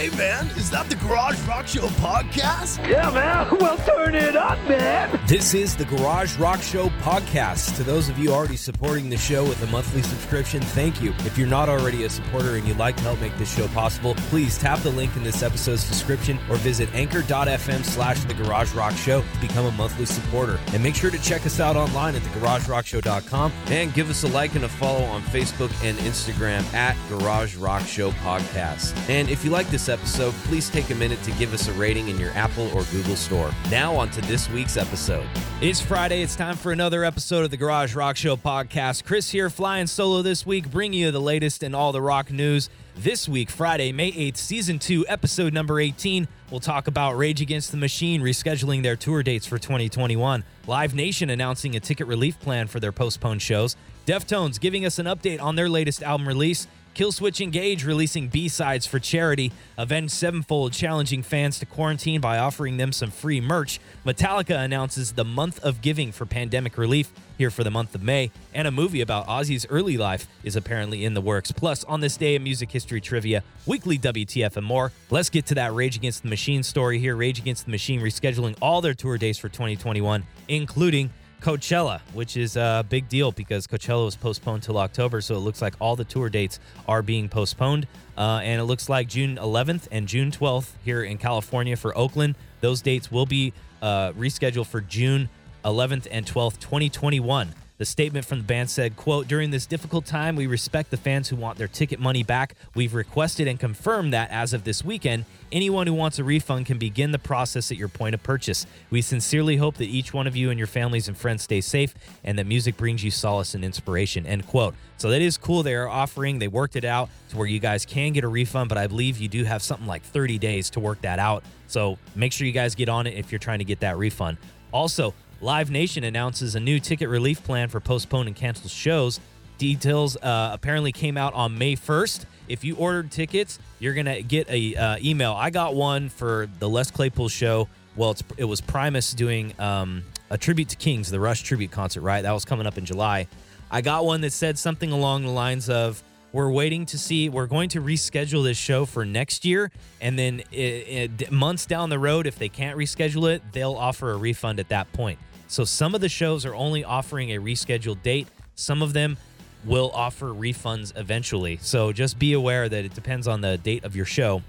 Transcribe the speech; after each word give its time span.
Hey, 0.00 0.08
man, 0.16 0.46
is 0.56 0.70
that 0.70 0.88
the 0.88 0.94
Garage 0.96 1.38
Rock 1.46 1.66
Show 1.66 1.86
podcast? 2.00 2.88
Yeah, 2.88 3.10
man. 3.10 3.46
Well, 3.60 3.76
turn 3.84 4.14
it 4.14 4.34
up, 4.34 4.56
man. 4.66 5.20
This 5.26 5.52
is 5.52 5.76
the 5.76 5.84
Garage 5.84 6.38
Rock 6.38 6.62
Show 6.62 6.88
podcast. 7.00 7.76
To 7.76 7.82
those 7.82 8.08
of 8.08 8.18
you 8.18 8.32
already 8.32 8.56
supporting 8.56 9.08
the 9.08 9.16
show 9.16 9.44
with 9.44 9.62
a 9.62 9.66
monthly 9.68 10.02
subscription, 10.02 10.60
thank 10.60 11.00
you. 11.00 11.12
If 11.20 11.38
you're 11.38 11.48
not 11.48 11.68
already 11.68 12.04
a 12.04 12.10
supporter 12.10 12.56
and 12.56 12.66
you'd 12.68 12.76
like 12.76 12.96
to 12.96 13.02
help 13.02 13.20
make 13.20 13.36
this 13.38 13.54
show 13.54 13.68
possible, 13.68 14.14
please 14.28 14.58
tap 14.58 14.80
the 14.80 14.90
link 14.90 15.16
in 15.16 15.24
this 15.24 15.42
episode's 15.42 15.88
description 15.88 16.38
or 16.50 16.56
visit 16.56 16.92
anchor.fm 16.94 17.84
slash 17.84 18.22
the 18.24 18.34
Garage 18.34 18.72
Rock 18.74 18.94
Show 18.94 19.22
to 19.22 19.40
become 19.40 19.66
a 19.66 19.72
monthly 19.72 20.04
supporter. 20.04 20.60
And 20.72 20.82
make 20.82 20.94
sure 20.94 21.10
to 21.10 21.22
check 21.22 21.46
us 21.46 21.60
out 21.60 21.76
online 21.76 22.14
at 22.14 22.22
thegaragerockshow.com 22.22 23.52
and 23.68 23.94
give 23.94 24.10
us 24.10 24.22
a 24.24 24.28
like 24.28 24.54
and 24.54 24.64
a 24.64 24.68
follow 24.68 25.04
on 25.04 25.22
Facebook 25.22 25.72
and 25.82 25.96
Instagram 25.98 26.62
at 26.74 26.96
Garage 27.08 27.56
Rock 27.56 27.82
Show 27.86 28.10
Podcast. 28.10 28.94
And 29.08 29.30
if 29.30 29.44
you 29.44 29.50
like 29.50 29.68
this 29.68 29.88
episode, 29.88 30.34
please 30.44 30.68
take 30.68 30.90
a 30.90 30.94
minute 30.94 31.22
to 31.22 31.30
give 31.32 31.54
us 31.54 31.68
a 31.68 31.72
rating 31.72 32.08
in 32.08 32.18
your 32.18 32.32
Apple 32.32 32.68
or 32.76 32.84
Google 32.84 33.16
store. 33.16 33.52
Now, 33.70 33.96
on 33.96 34.10
to 34.10 34.20
this 34.22 34.50
week's 34.50 34.76
episode. 34.76 35.26
It's 35.62 35.80
Friday. 35.80 36.22
It's 36.22 36.36
time 36.36 36.56
for 36.56 36.72
another 36.72 36.89
episode 36.98 37.44
of 37.44 37.52
the 37.52 37.56
Garage 37.56 37.94
Rock 37.94 38.16
Show 38.16 38.36
podcast. 38.36 39.04
Chris 39.04 39.30
here, 39.30 39.48
flying 39.48 39.86
solo 39.86 40.22
this 40.22 40.44
week, 40.44 40.70
bringing 40.70 40.98
you 40.98 41.12
the 41.12 41.20
latest 41.20 41.62
in 41.62 41.72
all 41.72 41.92
the 41.92 42.02
rock 42.02 42.32
news. 42.32 42.68
This 42.96 43.28
week, 43.28 43.48
Friday, 43.48 43.92
May 43.92 44.10
8th, 44.10 44.36
season 44.36 44.80
2, 44.80 45.06
episode 45.06 45.54
number 45.54 45.78
18, 45.78 46.26
we'll 46.50 46.58
talk 46.58 46.88
about 46.88 47.16
Rage 47.16 47.40
Against 47.40 47.70
the 47.70 47.76
Machine 47.76 48.20
rescheduling 48.20 48.82
their 48.82 48.96
tour 48.96 49.22
dates 49.22 49.46
for 49.46 49.56
2021, 49.58 50.42
Live 50.66 50.94
Nation 50.94 51.30
announcing 51.30 51.76
a 51.76 51.80
ticket 51.80 52.08
relief 52.08 52.38
plan 52.40 52.66
for 52.66 52.80
their 52.80 52.92
postponed 52.92 53.40
shows, 53.40 53.76
Deftones 54.04 54.58
giving 54.58 54.84
us 54.84 54.98
an 54.98 55.06
update 55.06 55.40
on 55.40 55.54
their 55.54 55.68
latest 55.68 56.02
album 56.02 56.26
release, 56.26 56.66
Killswitch 56.94 57.40
Engage 57.40 57.84
releasing 57.84 58.28
B-sides 58.28 58.84
for 58.84 58.98
charity, 58.98 59.52
Avenged 59.78 60.12
Sevenfold 60.12 60.72
challenging 60.72 61.22
fans 61.22 61.58
to 61.60 61.66
quarantine 61.66 62.20
by 62.20 62.38
offering 62.38 62.76
them 62.76 62.92
some 62.92 63.10
free 63.10 63.40
merch, 63.40 63.78
Metallica 64.04 64.62
announces 64.62 65.12
the 65.12 65.24
month 65.24 65.60
of 65.60 65.80
giving 65.82 66.10
for 66.10 66.26
pandemic 66.26 66.76
relief 66.76 67.12
here 67.38 67.50
for 67.50 67.64
the 67.64 67.70
month 67.70 67.94
of 67.94 68.02
May, 68.02 68.30
and 68.52 68.66
a 68.66 68.70
movie 68.70 69.00
about 69.00 69.26
Ozzy's 69.26 69.64
early 69.70 69.96
life 69.96 70.26
is 70.42 70.56
apparently 70.56 71.04
in 71.04 71.14
the 71.14 71.20
works. 71.20 71.52
Plus, 71.52 71.84
on 71.84 72.00
this 72.00 72.16
day 72.16 72.36
of 72.36 72.42
music 72.42 72.70
history 72.70 73.00
trivia, 73.00 73.42
weekly 73.66 73.96
WTF 73.96 74.56
and 74.56 74.66
more. 74.66 74.92
Let's 75.10 75.30
get 75.30 75.46
to 75.46 75.54
that 75.54 75.72
Rage 75.72 75.96
Against 75.96 76.22
the 76.22 76.28
Machine 76.28 76.62
story 76.62 76.98
here. 76.98 77.16
Rage 77.16 77.38
Against 77.38 77.64
the 77.64 77.70
Machine 77.70 78.00
rescheduling 78.00 78.56
all 78.60 78.80
their 78.80 78.94
tour 78.94 79.16
dates 79.16 79.38
for 79.38 79.48
2021, 79.48 80.24
including 80.48 81.10
Coachella, 81.40 82.00
which 82.12 82.36
is 82.36 82.56
a 82.56 82.84
big 82.88 83.08
deal 83.08 83.32
because 83.32 83.66
Coachella 83.66 84.04
was 84.04 84.16
postponed 84.16 84.62
till 84.62 84.78
October, 84.78 85.20
so 85.20 85.34
it 85.34 85.38
looks 85.38 85.62
like 85.62 85.74
all 85.80 85.96
the 85.96 86.04
tour 86.04 86.28
dates 86.28 86.60
are 86.86 87.02
being 87.02 87.28
postponed. 87.28 87.86
Uh, 88.16 88.40
and 88.42 88.60
it 88.60 88.64
looks 88.64 88.88
like 88.88 89.08
June 89.08 89.36
11th 89.36 89.88
and 89.90 90.06
June 90.06 90.30
12th 90.30 90.72
here 90.84 91.02
in 91.02 91.16
California 91.16 91.76
for 91.76 91.96
Oakland. 91.96 92.34
Those 92.60 92.82
dates 92.82 93.10
will 93.10 93.26
be 93.26 93.52
uh, 93.80 94.12
rescheduled 94.12 94.66
for 94.66 94.80
June 94.80 95.30
11th 95.64 96.06
and 96.10 96.26
12th, 96.26 96.58
2021. 96.60 97.54
The 97.80 97.86
statement 97.86 98.26
from 98.26 98.40
the 98.40 98.44
band 98.44 98.68
said, 98.68 98.94
quote, 98.94 99.26
during 99.26 99.52
this 99.52 99.64
difficult 99.64 100.04
time, 100.04 100.36
we 100.36 100.46
respect 100.46 100.90
the 100.90 100.98
fans 100.98 101.30
who 101.30 101.36
want 101.36 101.56
their 101.56 101.66
ticket 101.66 101.98
money 101.98 102.22
back. 102.22 102.54
We've 102.74 102.92
requested 102.92 103.48
and 103.48 103.58
confirmed 103.58 104.12
that 104.12 104.30
as 104.30 104.52
of 104.52 104.64
this 104.64 104.84
weekend, 104.84 105.24
anyone 105.50 105.86
who 105.86 105.94
wants 105.94 106.18
a 106.18 106.24
refund 106.24 106.66
can 106.66 106.76
begin 106.76 107.10
the 107.10 107.18
process 107.18 107.70
at 107.70 107.78
your 107.78 107.88
point 107.88 108.14
of 108.14 108.22
purchase. 108.22 108.66
We 108.90 109.00
sincerely 109.00 109.56
hope 109.56 109.78
that 109.78 109.86
each 109.86 110.12
one 110.12 110.26
of 110.26 110.36
you 110.36 110.50
and 110.50 110.58
your 110.58 110.66
families 110.66 111.08
and 111.08 111.16
friends 111.16 111.44
stay 111.44 111.62
safe 111.62 111.94
and 112.22 112.38
that 112.38 112.46
music 112.46 112.76
brings 112.76 113.02
you 113.02 113.10
solace 113.10 113.54
and 113.54 113.64
inspiration, 113.64 114.26
end 114.26 114.46
quote. 114.46 114.74
So 114.98 115.08
that 115.08 115.22
is 115.22 115.38
cool. 115.38 115.62
They 115.62 115.74
are 115.74 115.88
offering, 115.88 116.38
they 116.38 116.48
worked 116.48 116.76
it 116.76 116.84
out 116.84 117.08
to 117.30 117.38
where 117.38 117.46
you 117.46 117.60
guys 117.60 117.86
can 117.86 118.12
get 118.12 118.24
a 118.24 118.28
refund, 118.28 118.68
but 118.68 118.76
I 118.76 118.88
believe 118.88 119.16
you 119.16 119.28
do 119.28 119.44
have 119.44 119.62
something 119.62 119.86
like 119.86 120.02
30 120.02 120.36
days 120.36 120.68
to 120.68 120.80
work 120.80 121.00
that 121.00 121.18
out. 121.18 121.44
So 121.66 121.96
make 122.14 122.34
sure 122.34 122.46
you 122.46 122.52
guys 122.52 122.74
get 122.74 122.90
on 122.90 123.06
it 123.06 123.14
if 123.14 123.32
you're 123.32 123.38
trying 123.38 123.60
to 123.60 123.64
get 123.64 123.80
that 123.80 123.96
refund. 123.96 124.36
Also, 124.70 125.14
Live 125.42 125.70
Nation 125.70 126.04
announces 126.04 126.54
a 126.54 126.60
new 126.60 126.78
ticket 126.78 127.08
relief 127.08 127.42
plan 127.42 127.68
for 127.70 127.80
postponed 127.80 128.28
and 128.28 128.36
canceled 128.36 128.70
shows. 128.70 129.20
Details 129.56 130.16
uh, 130.18 130.50
apparently 130.52 130.92
came 130.92 131.16
out 131.16 131.32
on 131.32 131.56
May 131.56 131.76
1st. 131.76 132.26
If 132.48 132.62
you 132.62 132.76
ordered 132.76 133.10
tickets, 133.10 133.58
you're 133.78 133.94
gonna 133.94 134.20
get 134.20 134.50
a 134.50 134.74
uh, 134.76 134.96
email. 135.02 135.32
I 135.32 135.50
got 135.50 135.74
one 135.74 136.10
for 136.10 136.48
the 136.58 136.68
Les 136.68 136.90
Claypool 136.90 137.28
show. 137.28 137.68
Well, 137.96 138.16
it 138.36 138.44
was 138.44 138.60
Primus 138.60 139.12
doing 139.12 139.54
um, 139.58 140.02
a 140.28 140.36
tribute 140.36 140.68
to 140.70 140.76
Kings, 140.76 141.10
the 141.10 141.20
Rush 141.20 141.42
tribute 141.42 141.70
concert. 141.70 142.02
Right, 142.02 142.22
that 142.22 142.32
was 142.32 142.44
coming 142.44 142.66
up 142.66 142.76
in 142.76 142.84
July. 142.84 143.26
I 143.70 143.80
got 143.80 144.04
one 144.04 144.20
that 144.22 144.32
said 144.32 144.58
something 144.58 144.92
along 144.92 145.22
the 145.22 145.30
lines 145.30 145.70
of, 145.70 146.02
we're 146.32 146.50
waiting 146.50 146.86
to 146.86 146.98
see 146.98 147.28
we're 147.28 147.46
going 147.46 147.68
to 147.70 147.80
reschedule 147.80 148.44
this 148.44 148.56
show 148.56 148.84
for 148.84 149.04
next 149.04 149.44
year 149.44 149.70
and 150.00 150.18
then 150.18 150.40
it, 150.52 151.18
it, 151.20 151.32
months 151.32 151.66
down 151.66 151.90
the 151.90 151.98
road 151.98 152.26
if 152.26 152.38
they 152.38 152.48
can't 152.48 152.78
reschedule 152.78 153.34
it 153.34 153.42
they'll 153.52 153.74
offer 153.74 154.12
a 154.12 154.16
refund 154.16 154.60
at 154.60 154.68
that 154.68 154.92
point 154.92 155.18
so 155.50 155.64
some 155.64 155.96
of 155.96 156.00
the 156.00 156.08
shows 156.08 156.46
are 156.46 156.54
only 156.54 156.84
offering 156.84 157.32
a 157.32 157.40
rescheduled 157.40 158.04
date. 158.04 158.28
Some 158.54 158.82
of 158.82 158.92
them 158.92 159.16
will 159.64 159.90
offer 159.92 160.26
refunds 160.26 160.96
eventually. 160.96 161.58
So 161.60 161.92
just 161.92 162.20
be 162.20 162.34
aware 162.34 162.68
that 162.68 162.84
it 162.84 162.94
depends 162.94 163.26
on 163.26 163.40
the 163.40 163.58
date 163.58 163.82
of 163.82 163.96
your 163.96 164.04
show 164.04 164.42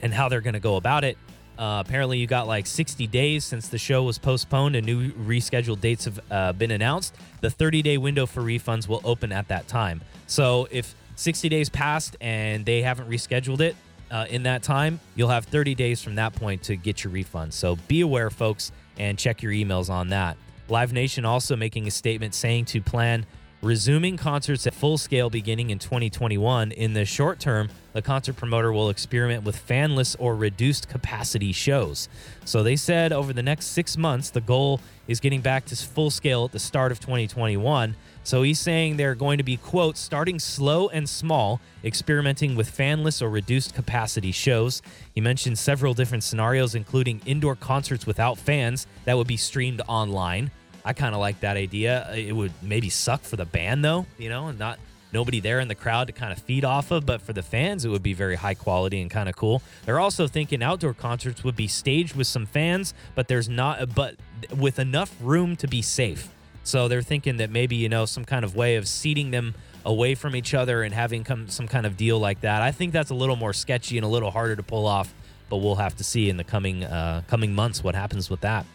and 0.00 0.14
how 0.14 0.28
they're 0.28 0.40
going 0.40 0.54
to 0.54 0.60
go 0.60 0.76
about 0.76 1.02
it. 1.02 1.18
Uh, 1.58 1.82
apparently, 1.84 2.18
you 2.18 2.28
got 2.28 2.46
like 2.46 2.68
60 2.68 3.08
days 3.08 3.44
since 3.44 3.66
the 3.66 3.76
show 3.76 4.04
was 4.04 4.18
postponed 4.18 4.76
and 4.76 4.86
new 4.86 5.10
rescheduled 5.14 5.80
dates 5.80 6.04
have 6.04 6.20
uh, 6.30 6.52
been 6.52 6.70
announced. 6.70 7.16
The 7.40 7.50
30 7.50 7.82
day 7.82 7.98
window 7.98 8.24
for 8.24 8.40
refunds 8.40 8.86
will 8.86 9.00
open 9.02 9.32
at 9.32 9.48
that 9.48 9.66
time. 9.66 10.00
So 10.28 10.68
if 10.70 10.94
60 11.16 11.48
days 11.48 11.68
passed 11.68 12.16
and 12.20 12.64
they 12.64 12.82
haven't 12.82 13.10
rescheduled 13.10 13.60
it 13.60 13.74
uh, 14.12 14.26
in 14.30 14.44
that 14.44 14.62
time, 14.62 15.00
you'll 15.16 15.28
have 15.28 15.46
30 15.46 15.74
days 15.74 16.00
from 16.00 16.14
that 16.14 16.34
point 16.34 16.62
to 16.62 16.76
get 16.76 17.02
your 17.02 17.12
refund. 17.12 17.52
So 17.52 17.74
be 17.88 18.00
aware, 18.00 18.30
folks 18.30 18.70
and 18.98 19.18
check 19.18 19.42
your 19.42 19.52
emails 19.52 19.90
on 19.90 20.08
that. 20.08 20.36
Live 20.68 20.92
Nation 20.92 21.24
also 21.24 21.56
making 21.56 21.86
a 21.86 21.90
statement 21.90 22.34
saying 22.34 22.66
to 22.66 22.80
plan 22.80 23.26
resuming 23.62 24.16
concerts 24.16 24.66
at 24.66 24.74
full 24.74 24.96
scale 24.96 25.28
beginning 25.28 25.70
in 25.70 25.78
2021. 25.78 26.72
In 26.72 26.94
the 26.94 27.04
short 27.04 27.38
term, 27.38 27.68
the 27.92 28.02
concert 28.02 28.36
promoter 28.36 28.72
will 28.72 28.88
experiment 28.88 29.44
with 29.44 29.66
fanless 29.66 30.16
or 30.18 30.34
reduced 30.34 30.88
capacity 30.88 31.52
shows. 31.52 32.08
So 32.44 32.62
they 32.62 32.76
said 32.76 33.12
over 33.12 33.32
the 33.32 33.42
next 33.42 33.66
six 33.66 33.96
months, 33.96 34.30
the 34.30 34.40
goal 34.40 34.80
is 35.08 35.20
getting 35.20 35.40
back 35.40 35.64
to 35.66 35.76
full 35.76 36.10
scale 36.10 36.44
at 36.44 36.52
the 36.52 36.58
start 36.58 36.92
of 36.92 37.00
2021. 37.00 37.96
So 38.22 38.42
he's 38.42 38.60
saying 38.60 38.96
they're 38.96 39.14
going 39.14 39.38
to 39.38 39.44
be, 39.44 39.56
quote, 39.56 39.96
starting 39.96 40.38
slow 40.38 40.88
and 40.88 41.08
small, 41.08 41.60
experimenting 41.82 42.54
with 42.54 42.74
fanless 42.74 43.20
or 43.20 43.28
reduced 43.28 43.74
capacity 43.74 44.30
shows. 44.30 44.82
He 45.14 45.20
mentioned 45.20 45.58
several 45.58 45.94
different 45.94 46.22
scenarios, 46.22 46.74
including 46.74 47.22
indoor 47.26 47.56
concerts 47.56 48.06
without 48.06 48.38
fans 48.38 48.86
that 49.04 49.16
would 49.16 49.26
be 49.26 49.36
streamed 49.36 49.82
online. 49.88 50.50
I 50.84 50.92
kind 50.92 51.14
of 51.14 51.20
like 51.20 51.40
that 51.40 51.56
idea. 51.56 52.12
It 52.14 52.34
would 52.34 52.52
maybe 52.62 52.88
suck 52.88 53.22
for 53.22 53.36
the 53.36 53.44
band, 53.44 53.84
though, 53.84 54.06
you 54.18 54.28
know, 54.28 54.48
and 54.48 54.58
not 54.58 54.78
nobody 55.12 55.40
there 55.40 55.60
in 55.60 55.68
the 55.68 55.74
crowd 55.74 56.06
to 56.06 56.12
kind 56.12 56.32
of 56.32 56.38
feed 56.38 56.64
off 56.64 56.90
of. 56.90 57.04
But 57.06 57.20
for 57.20 57.32
the 57.32 57.42
fans, 57.42 57.84
it 57.84 57.88
would 57.88 58.02
be 58.02 58.14
very 58.14 58.36
high 58.36 58.54
quality 58.54 59.00
and 59.00 59.10
kind 59.10 59.28
of 59.28 59.36
cool. 59.36 59.62
They're 59.84 60.00
also 60.00 60.26
thinking 60.26 60.62
outdoor 60.62 60.94
concerts 60.94 61.44
would 61.44 61.56
be 61.56 61.68
staged 61.68 62.14
with 62.14 62.26
some 62.26 62.46
fans, 62.46 62.94
but 63.14 63.28
there's 63.28 63.48
not, 63.48 63.94
but 63.94 64.16
with 64.56 64.78
enough 64.78 65.14
room 65.20 65.56
to 65.56 65.68
be 65.68 65.82
safe. 65.82 66.28
So 66.62 66.88
they're 66.88 67.02
thinking 67.02 67.38
that 67.38 67.50
maybe, 67.50 67.76
you 67.76 67.88
know, 67.88 68.04
some 68.06 68.24
kind 68.24 68.44
of 68.44 68.54
way 68.54 68.76
of 68.76 68.86
seating 68.86 69.30
them 69.30 69.54
away 69.84 70.14
from 70.14 70.36
each 70.36 70.54
other 70.54 70.82
and 70.82 70.92
having 70.92 71.24
come 71.24 71.48
some 71.48 71.66
kind 71.66 71.86
of 71.86 71.96
deal 71.96 72.18
like 72.18 72.42
that. 72.42 72.62
I 72.62 72.70
think 72.70 72.92
that's 72.92 73.10
a 73.10 73.14
little 73.14 73.36
more 73.36 73.52
sketchy 73.52 73.96
and 73.96 74.04
a 74.04 74.08
little 74.08 74.30
harder 74.30 74.56
to 74.56 74.62
pull 74.62 74.86
off, 74.86 75.12
but 75.48 75.56
we'll 75.56 75.76
have 75.76 75.96
to 75.96 76.04
see 76.04 76.28
in 76.28 76.36
the 76.36 76.44
coming 76.44 76.84
uh, 76.84 77.22
coming 77.28 77.54
months 77.54 77.82
what 77.82 77.94
happens 77.94 78.28
with 78.28 78.42
that. 78.42 78.66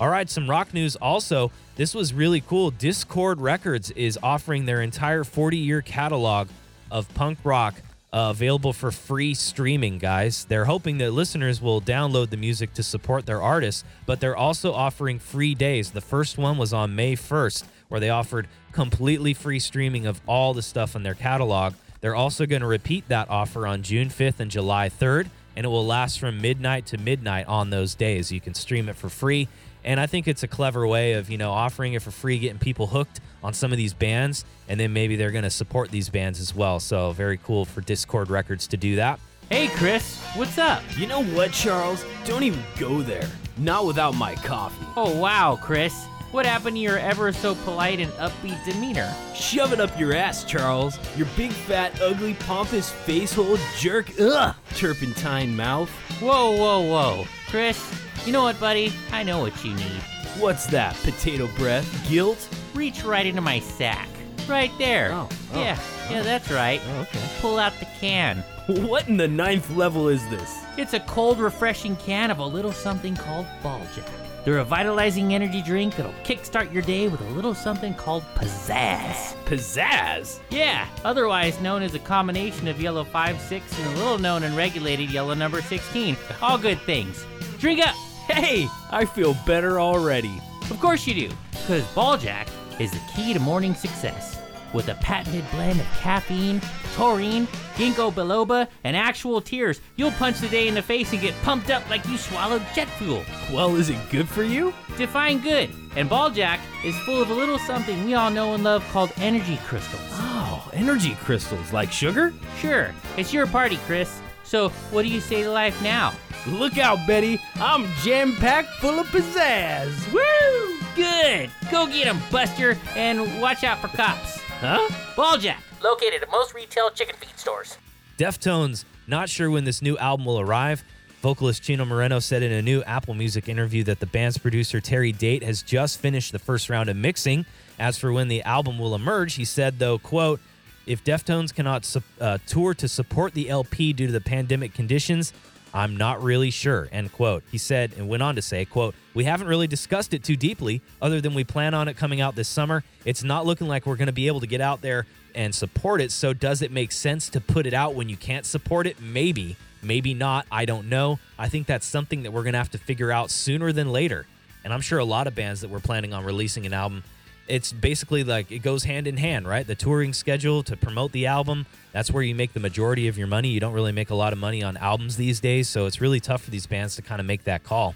All 0.00 0.08
right, 0.08 0.30
some 0.30 0.48
rock 0.48 0.72
news 0.72 0.96
also. 0.96 1.50
This 1.76 1.94
was 1.94 2.14
really 2.14 2.40
cool. 2.40 2.72
Dischord 2.72 3.36
Records 3.38 3.90
is 3.90 4.18
offering 4.22 4.64
their 4.64 4.80
entire 4.80 5.24
40 5.24 5.58
year 5.58 5.82
catalog 5.82 6.48
of 6.90 7.12
punk 7.12 7.38
rock 7.44 7.74
uh, 8.10 8.32
available 8.34 8.72
for 8.72 8.90
free 8.90 9.34
streaming, 9.34 9.98
guys. 9.98 10.46
They're 10.46 10.64
hoping 10.64 10.96
that 10.98 11.10
listeners 11.10 11.60
will 11.60 11.82
download 11.82 12.30
the 12.30 12.38
music 12.38 12.72
to 12.74 12.82
support 12.82 13.26
their 13.26 13.42
artists, 13.42 13.84
but 14.06 14.20
they're 14.20 14.38
also 14.38 14.72
offering 14.72 15.18
free 15.18 15.54
days. 15.54 15.90
The 15.90 16.00
first 16.00 16.38
one 16.38 16.56
was 16.56 16.72
on 16.72 16.96
May 16.96 17.14
1st, 17.14 17.64
where 17.88 18.00
they 18.00 18.08
offered 18.08 18.48
completely 18.72 19.34
free 19.34 19.60
streaming 19.60 20.06
of 20.06 20.22
all 20.26 20.54
the 20.54 20.62
stuff 20.62 20.96
in 20.96 21.02
their 21.02 21.14
catalog. 21.14 21.74
They're 22.00 22.16
also 22.16 22.46
going 22.46 22.62
to 22.62 22.66
repeat 22.66 23.06
that 23.08 23.28
offer 23.28 23.66
on 23.66 23.82
June 23.82 24.08
5th 24.08 24.40
and 24.40 24.50
July 24.50 24.88
3rd, 24.88 25.28
and 25.56 25.66
it 25.66 25.68
will 25.68 25.84
last 25.84 26.18
from 26.18 26.40
midnight 26.40 26.86
to 26.86 26.96
midnight 26.96 27.46
on 27.48 27.68
those 27.68 27.94
days. 27.94 28.32
You 28.32 28.40
can 28.40 28.54
stream 28.54 28.88
it 28.88 28.96
for 28.96 29.10
free 29.10 29.46
and 29.84 29.98
I 30.00 30.06
think 30.06 30.28
it's 30.28 30.42
a 30.42 30.48
clever 30.48 30.86
way 30.86 31.14
of, 31.14 31.30
you 31.30 31.38
know, 31.38 31.50
offering 31.52 31.94
it 31.94 32.02
for 32.02 32.10
free, 32.10 32.38
getting 32.38 32.58
people 32.58 32.86
hooked 32.86 33.20
on 33.42 33.54
some 33.54 33.72
of 33.72 33.78
these 33.78 33.94
bands, 33.94 34.44
and 34.68 34.78
then 34.78 34.92
maybe 34.92 35.16
they're 35.16 35.30
going 35.30 35.44
to 35.44 35.50
support 35.50 35.90
these 35.90 36.08
bands 36.08 36.40
as 36.40 36.54
well. 36.54 36.78
So 36.80 37.12
very 37.12 37.38
cool 37.38 37.64
for 37.64 37.80
Dischord 37.80 38.28
Records 38.28 38.66
to 38.68 38.76
do 38.76 38.96
that. 38.96 39.18
Hey, 39.48 39.68
Chris, 39.68 40.20
what's 40.34 40.58
up? 40.58 40.82
You 40.96 41.06
know 41.06 41.24
what, 41.24 41.52
Charles? 41.52 42.04
Don't 42.24 42.42
even 42.42 42.62
go 42.78 43.02
there. 43.02 43.28
Not 43.56 43.84
without 43.86 44.14
my 44.14 44.34
coffee. 44.36 44.86
Oh, 44.96 45.18
wow, 45.18 45.58
Chris. 45.60 46.06
what 46.32 46.46
happened 46.46 46.76
to 46.76 46.80
your 46.80 46.98
ever 46.98 47.32
so 47.32 47.54
polite 47.56 47.98
and 48.00 48.12
upbeat 48.12 48.62
demeanor? 48.64 49.12
Shove 49.34 49.72
it 49.72 49.80
up 49.80 49.98
your 49.98 50.14
ass, 50.14 50.44
Charles. 50.44 50.98
Your 51.16 51.26
big, 51.36 51.50
fat, 51.50 52.00
ugly, 52.00 52.34
pompous, 52.34 52.90
face-hole 52.90 53.58
jerk. 53.78 54.10
Ugh! 54.20 54.54
Turpentine 54.76 55.54
mouth. 55.56 55.90
Whoa, 56.20 56.52
whoa, 56.56 56.80
whoa. 56.82 57.24
Chris, 57.48 57.78
you 58.26 58.32
know 58.32 58.42
what, 58.42 58.58
buddy? 58.60 58.92
I 59.12 59.22
know 59.22 59.40
what 59.40 59.64
you 59.64 59.74
need. 59.74 60.02
What's 60.38 60.66
that? 60.68 60.94
Potato 61.02 61.48
breath? 61.56 62.08
Guilt? 62.08 62.48
Reach 62.74 63.02
right 63.04 63.26
into 63.26 63.40
my 63.40 63.60
sack. 63.60 64.08
Right 64.48 64.70
there. 64.78 65.10
Oh, 65.12 65.28
oh, 65.52 65.60
yeah, 65.60 65.78
yeah, 66.10 66.20
oh. 66.20 66.22
that's 66.22 66.50
right. 66.50 66.80
Oh, 66.86 67.00
okay. 67.00 67.20
Pull 67.40 67.58
out 67.58 67.72
the 67.78 67.86
can. 67.98 68.44
What 68.66 69.08
in 69.08 69.16
the 69.16 69.28
ninth 69.28 69.70
level 69.70 70.08
is 70.08 70.26
this? 70.28 70.64
It's 70.76 70.94
a 70.94 71.00
cold, 71.00 71.38
refreshing 71.40 71.96
can 71.96 72.30
of 72.30 72.38
a 72.38 72.46
little 72.46 72.72
something 72.72 73.16
called 73.16 73.46
Ball 73.62 73.80
Jack. 73.94 74.06
The 74.44 74.52
revitalizing 74.52 75.34
energy 75.34 75.60
drink 75.60 75.96
that'll 75.96 76.12
kickstart 76.24 76.72
your 76.72 76.82
day 76.82 77.08
with 77.08 77.20
a 77.20 77.30
little 77.30 77.54
something 77.54 77.94
called 77.94 78.22
pizzazz. 78.34 79.34
Pizzazz? 79.44 80.40
Yeah, 80.50 80.88
otherwise 81.04 81.60
known 81.60 81.82
as 81.82 81.94
a 81.94 81.98
combination 81.98 82.66
of 82.68 82.80
yellow 82.80 83.04
5 83.04 83.40
6 83.40 83.78
and 83.78 83.86
a 83.86 83.98
little 83.98 84.18
known 84.18 84.44
and 84.44 84.56
regulated 84.56 85.10
yellow 85.10 85.34
number 85.34 85.60
16. 85.60 86.16
All 86.40 86.56
good 86.56 86.80
things. 86.82 87.26
Drink 87.58 87.86
up! 87.86 87.94
Hey, 88.30 88.68
I 88.92 89.06
feel 89.06 89.34
better 89.44 89.80
already. 89.80 90.40
Of 90.70 90.78
course 90.78 91.04
you 91.04 91.14
do, 91.14 91.34
because 91.50 91.84
Ball 91.94 92.16
Jack 92.16 92.46
is 92.78 92.92
the 92.92 93.00
key 93.12 93.34
to 93.34 93.40
morning 93.40 93.74
success. 93.74 94.40
With 94.72 94.88
a 94.88 94.94
patented 94.94 95.44
blend 95.50 95.80
of 95.80 95.86
caffeine, 95.98 96.60
taurine, 96.94 97.48
ginkgo 97.74 98.12
biloba, 98.12 98.68
and 98.84 98.96
actual 98.96 99.40
tears, 99.40 99.80
you'll 99.96 100.12
punch 100.12 100.38
the 100.38 100.48
day 100.48 100.68
in 100.68 100.74
the 100.74 100.82
face 100.82 101.12
and 101.12 101.20
get 101.20 101.34
pumped 101.42 101.70
up 101.70 101.88
like 101.90 102.06
you 102.06 102.16
swallowed 102.16 102.62
jet 102.72 102.88
fuel. 102.90 103.24
Well, 103.52 103.74
is 103.74 103.90
it 103.90 103.98
good 104.10 104.28
for 104.28 104.44
you? 104.44 104.72
Define 104.96 105.40
good. 105.40 105.70
And 105.96 106.08
Ball 106.08 106.30
Jack 106.30 106.60
is 106.84 106.96
full 107.00 107.20
of 107.20 107.30
a 107.30 107.34
little 107.34 107.58
something 107.58 108.04
we 108.04 108.14
all 108.14 108.30
know 108.30 108.54
and 108.54 108.62
love 108.62 108.86
called 108.92 109.12
energy 109.16 109.58
crystals. 109.66 110.00
Oh, 110.12 110.70
energy 110.72 111.16
crystals 111.16 111.72
like 111.72 111.90
sugar? 111.90 112.32
Sure, 112.60 112.94
it's 113.16 113.32
your 113.32 113.48
party, 113.48 113.78
Chris. 113.86 114.20
So, 114.50 114.70
what 114.90 115.02
do 115.02 115.08
you 115.08 115.20
say 115.20 115.44
to 115.44 115.50
life 115.52 115.80
now? 115.80 116.12
Look 116.44 116.76
out, 116.76 117.06
Betty. 117.06 117.40
I'm 117.60 117.86
jam 118.02 118.34
packed 118.34 118.70
full 118.80 118.98
of 118.98 119.06
pizzazz. 119.06 120.12
Woo! 120.12 120.76
Good! 120.96 121.50
Go 121.70 121.86
get 121.86 122.08
'em, 122.08 122.18
Buster, 122.32 122.76
and 122.96 123.40
watch 123.40 123.62
out 123.62 123.80
for 123.80 123.86
cops. 123.96 124.40
Huh? 124.58 124.88
Ball 125.14 125.38
Jack, 125.38 125.62
located 125.80 126.24
at 126.24 126.32
most 126.32 126.52
retail 126.52 126.90
chicken 126.90 127.14
feed 127.20 127.38
stores. 127.38 127.78
Deftones, 128.18 128.84
not 129.06 129.28
sure 129.28 129.52
when 129.52 129.62
this 129.62 129.80
new 129.82 129.96
album 129.98 130.26
will 130.26 130.40
arrive. 130.40 130.82
Vocalist 131.22 131.62
Chino 131.62 131.84
Moreno 131.84 132.18
said 132.18 132.42
in 132.42 132.50
a 132.50 132.60
new 132.60 132.82
Apple 132.82 133.14
Music 133.14 133.48
interview 133.48 133.84
that 133.84 134.00
the 134.00 134.06
band's 134.06 134.36
producer 134.36 134.80
Terry 134.80 135.12
Date 135.12 135.44
has 135.44 135.62
just 135.62 136.00
finished 136.00 136.32
the 136.32 136.40
first 136.40 136.68
round 136.68 136.88
of 136.88 136.96
mixing. 136.96 137.46
As 137.78 137.98
for 137.98 138.10
when 138.10 138.26
the 138.26 138.42
album 138.42 138.80
will 138.80 138.96
emerge, 138.96 139.34
he 139.34 139.44
said, 139.44 139.78
though, 139.78 139.96
quote, 139.98 140.40
if 140.90 141.04
Deftones 141.04 141.54
cannot 141.54 141.84
su- 141.84 142.02
uh, 142.20 142.38
tour 142.48 142.74
to 142.74 142.88
support 142.88 143.32
the 143.32 143.48
LP 143.48 143.92
due 143.92 144.06
to 144.06 144.12
the 144.12 144.20
pandemic 144.20 144.74
conditions, 144.74 145.32
I'm 145.72 145.96
not 145.96 146.20
really 146.20 146.50
sure, 146.50 146.88
end 146.90 147.12
quote. 147.12 147.44
He 147.52 147.58
said 147.58 147.92
and 147.96 148.08
went 148.08 148.24
on 148.24 148.34
to 148.34 148.42
say, 148.42 148.64
quote, 148.64 148.96
we 149.14 149.22
haven't 149.22 149.46
really 149.46 149.68
discussed 149.68 150.14
it 150.14 150.24
too 150.24 150.34
deeply 150.34 150.82
other 151.00 151.20
than 151.20 151.32
we 151.32 151.44
plan 151.44 151.74
on 151.74 151.86
it 151.86 151.96
coming 151.96 152.20
out 152.20 152.34
this 152.34 152.48
summer. 152.48 152.82
It's 153.04 153.22
not 153.22 153.46
looking 153.46 153.68
like 153.68 153.86
we're 153.86 153.94
going 153.94 154.06
to 154.06 154.12
be 154.12 154.26
able 154.26 154.40
to 154.40 154.48
get 154.48 154.60
out 154.60 154.80
there 154.80 155.06
and 155.32 155.54
support 155.54 156.00
it. 156.00 156.10
So 156.10 156.32
does 156.32 156.60
it 156.60 156.72
make 156.72 156.90
sense 156.90 157.28
to 157.30 157.40
put 157.40 157.66
it 157.66 157.72
out 157.72 157.94
when 157.94 158.08
you 158.08 158.16
can't 158.16 158.44
support 158.44 158.88
it? 158.88 159.00
Maybe, 159.00 159.56
maybe 159.84 160.12
not. 160.12 160.44
I 160.50 160.64
don't 160.64 160.88
know. 160.88 161.20
I 161.38 161.48
think 161.48 161.68
that's 161.68 161.86
something 161.86 162.24
that 162.24 162.32
we're 162.32 162.42
going 162.42 162.54
to 162.54 162.58
have 162.58 162.72
to 162.72 162.78
figure 162.78 163.12
out 163.12 163.30
sooner 163.30 163.70
than 163.70 163.92
later. 163.92 164.26
And 164.64 164.74
I'm 164.74 164.80
sure 164.80 164.98
a 164.98 165.04
lot 165.04 165.28
of 165.28 165.36
bands 165.36 165.60
that 165.60 165.70
were 165.70 165.78
planning 165.78 166.12
on 166.12 166.24
releasing 166.24 166.66
an 166.66 166.72
album 166.72 167.04
it's 167.50 167.72
basically 167.72 168.22
like 168.22 168.50
it 168.52 168.60
goes 168.60 168.84
hand 168.84 169.06
in 169.06 169.16
hand, 169.16 169.46
right? 169.46 169.66
The 169.66 169.74
touring 169.74 170.12
schedule 170.12 170.62
to 170.62 170.76
promote 170.76 171.12
the 171.12 171.26
album, 171.26 171.66
that's 171.92 172.10
where 172.10 172.22
you 172.22 172.34
make 172.34 172.52
the 172.52 172.60
majority 172.60 173.08
of 173.08 173.18
your 173.18 173.26
money. 173.26 173.48
You 173.48 173.60
don't 173.60 173.72
really 173.72 173.92
make 173.92 174.10
a 174.10 174.14
lot 174.14 174.32
of 174.32 174.38
money 174.38 174.62
on 174.62 174.76
albums 174.76 175.16
these 175.16 175.40
days, 175.40 175.68
so 175.68 175.86
it's 175.86 176.00
really 176.00 176.20
tough 176.20 176.42
for 176.42 176.50
these 176.50 176.66
bands 176.66 176.94
to 176.96 177.02
kind 177.02 177.20
of 177.20 177.26
make 177.26 177.44
that 177.44 177.64
call. 177.64 177.94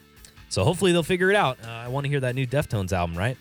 So 0.48 0.64
hopefully 0.64 0.92
they'll 0.92 1.02
figure 1.02 1.30
it 1.30 1.36
out. 1.36 1.58
Uh, 1.64 1.70
I 1.70 1.88
want 1.88 2.04
to 2.04 2.10
hear 2.10 2.20
that 2.20 2.34
new 2.34 2.46
Deftones 2.46 2.92
album, 2.92 3.16
right? 3.16 3.36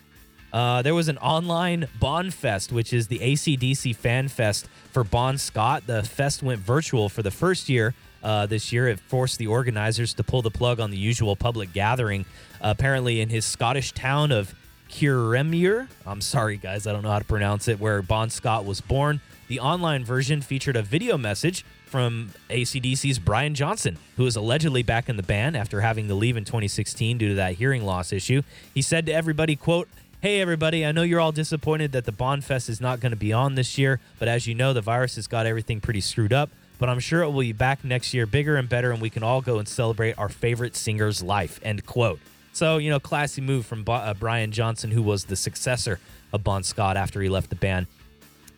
Uh, 0.52 0.82
there 0.82 0.94
was 0.94 1.08
an 1.08 1.18
online 1.18 1.88
Bon 1.98 2.30
Fest, 2.30 2.70
which 2.70 2.92
is 2.92 3.08
the 3.08 3.18
ACDC 3.18 3.96
fan 3.96 4.28
fest 4.28 4.68
for 4.92 5.02
Bon 5.02 5.36
Scott. 5.36 5.82
The 5.86 6.04
fest 6.04 6.44
went 6.44 6.60
virtual 6.60 7.08
for 7.08 7.22
the 7.22 7.32
first 7.32 7.68
year. 7.68 7.92
Uh, 8.22 8.46
this 8.46 8.72
year, 8.72 8.88
it 8.88 9.00
forced 9.00 9.38
the 9.38 9.48
organizers 9.48 10.14
to 10.14 10.22
pull 10.22 10.42
the 10.42 10.50
plug 10.50 10.78
on 10.78 10.92
the 10.92 10.96
usual 10.96 11.34
public 11.34 11.72
gathering. 11.72 12.24
apparently, 12.60 13.20
in 13.20 13.28
his 13.28 13.44
Scottish 13.44 13.92
town 13.92 14.30
of 14.30 14.54
Kirremere. 14.94 15.88
I'm 16.06 16.20
sorry, 16.20 16.56
guys, 16.56 16.86
I 16.86 16.92
don't 16.92 17.02
know 17.02 17.10
how 17.10 17.18
to 17.18 17.24
pronounce 17.24 17.66
it, 17.66 17.80
where 17.80 18.00
Bon 18.00 18.30
Scott 18.30 18.64
was 18.64 18.80
born. 18.80 19.20
The 19.48 19.58
online 19.58 20.04
version 20.04 20.40
featured 20.40 20.76
a 20.76 20.82
video 20.82 21.18
message 21.18 21.64
from 21.84 22.30
ACDC's 22.48 23.18
Brian 23.18 23.56
Johnson, 23.56 23.98
who 24.16 24.24
is 24.24 24.36
allegedly 24.36 24.84
back 24.84 25.08
in 25.08 25.16
the 25.16 25.22
band 25.24 25.56
after 25.56 25.80
having 25.80 26.06
to 26.06 26.14
leave 26.14 26.36
in 26.36 26.44
2016 26.44 27.18
due 27.18 27.30
to 27.30 27.34
that 27.34 27.54
hearing 27.54 27.84
loss 27.84 28.12
issue. 28.12 28.42
He 28.72 28.82
said 28.82 29.06
to 29.06 29.12
everybody, 29.12 29.56
quote, 29.56 29.88
Hey 30.20 30.40
everybody, 30.40 30.86
I 30.86 30.92
know 30.92 31.02
you're 31.02 31.20
all 31.20 31.32
disappointed 31.32 31.90
that 31.92 32.04
the 32.04 32.12
Bon 32.12 32.40
Fest 32.40 32.68
is 32.68 32.80
not 32.80 33.00
going 33.00 33.10
to 33.10 33.16
be 33.16 33.32
on 33.32 33.56
this 33.56 33.76
year, 33.76 33.98
but 34.20 34.28
as 34.28 34.46
you 34.46 34.54
know, 34.54 34.72
the 34.72 34.80
virus 34.80 35.16
has 35.16 35.26
got 35.26 35.44
everything 35.44 35.80
pretty 35.80 36.00
screwed 36.00 36.32
up. 36.32 36.50
But 36.78 36.88
I'm 36.88 37.00
sure 37.00 37.22
it 37.22 37.30
will 37.30 37.40
be 37.40 37.52
back 37.52 37.84
next 37.84 38.14
year 38.14 38.26
bigger 38.26 38.56
and 38.56 38.68
better, 38.68 38.92
and 38.92 39.02
we 39.02 39.10
can 39.10 39.24
all 39.24 39.40
go 39.40 39.58
and 39.58 39.66
celebrate 39.66 40.16
our 40.18 40.28
favorite 40.28 40.76
singer's 40.76 41.20
life. 41.20 41.58
End 41.64 41.84
quote. 41.84 42.20
So, 42.54 42.78
you 42.78 42.88
know, 42.88 43.00
classy 43.00 43.40
move 43.40 43.66
from 43.66 43.84
uh, 43.88 44.14
Brian 44.14 44.52
Johnson, 44.52 44.92
who 44.92 45.02
was 45.02 45.24
the 45.24 45.34
successor 45.34 45.98
of 46.32 46.44
Bon 46.44 46.62
Scott 46.62 46.96
after 46.96 47.20
he 47.20 47.28
left 47.28 47.50
the 47.50 47.56
band. 47.56 47.88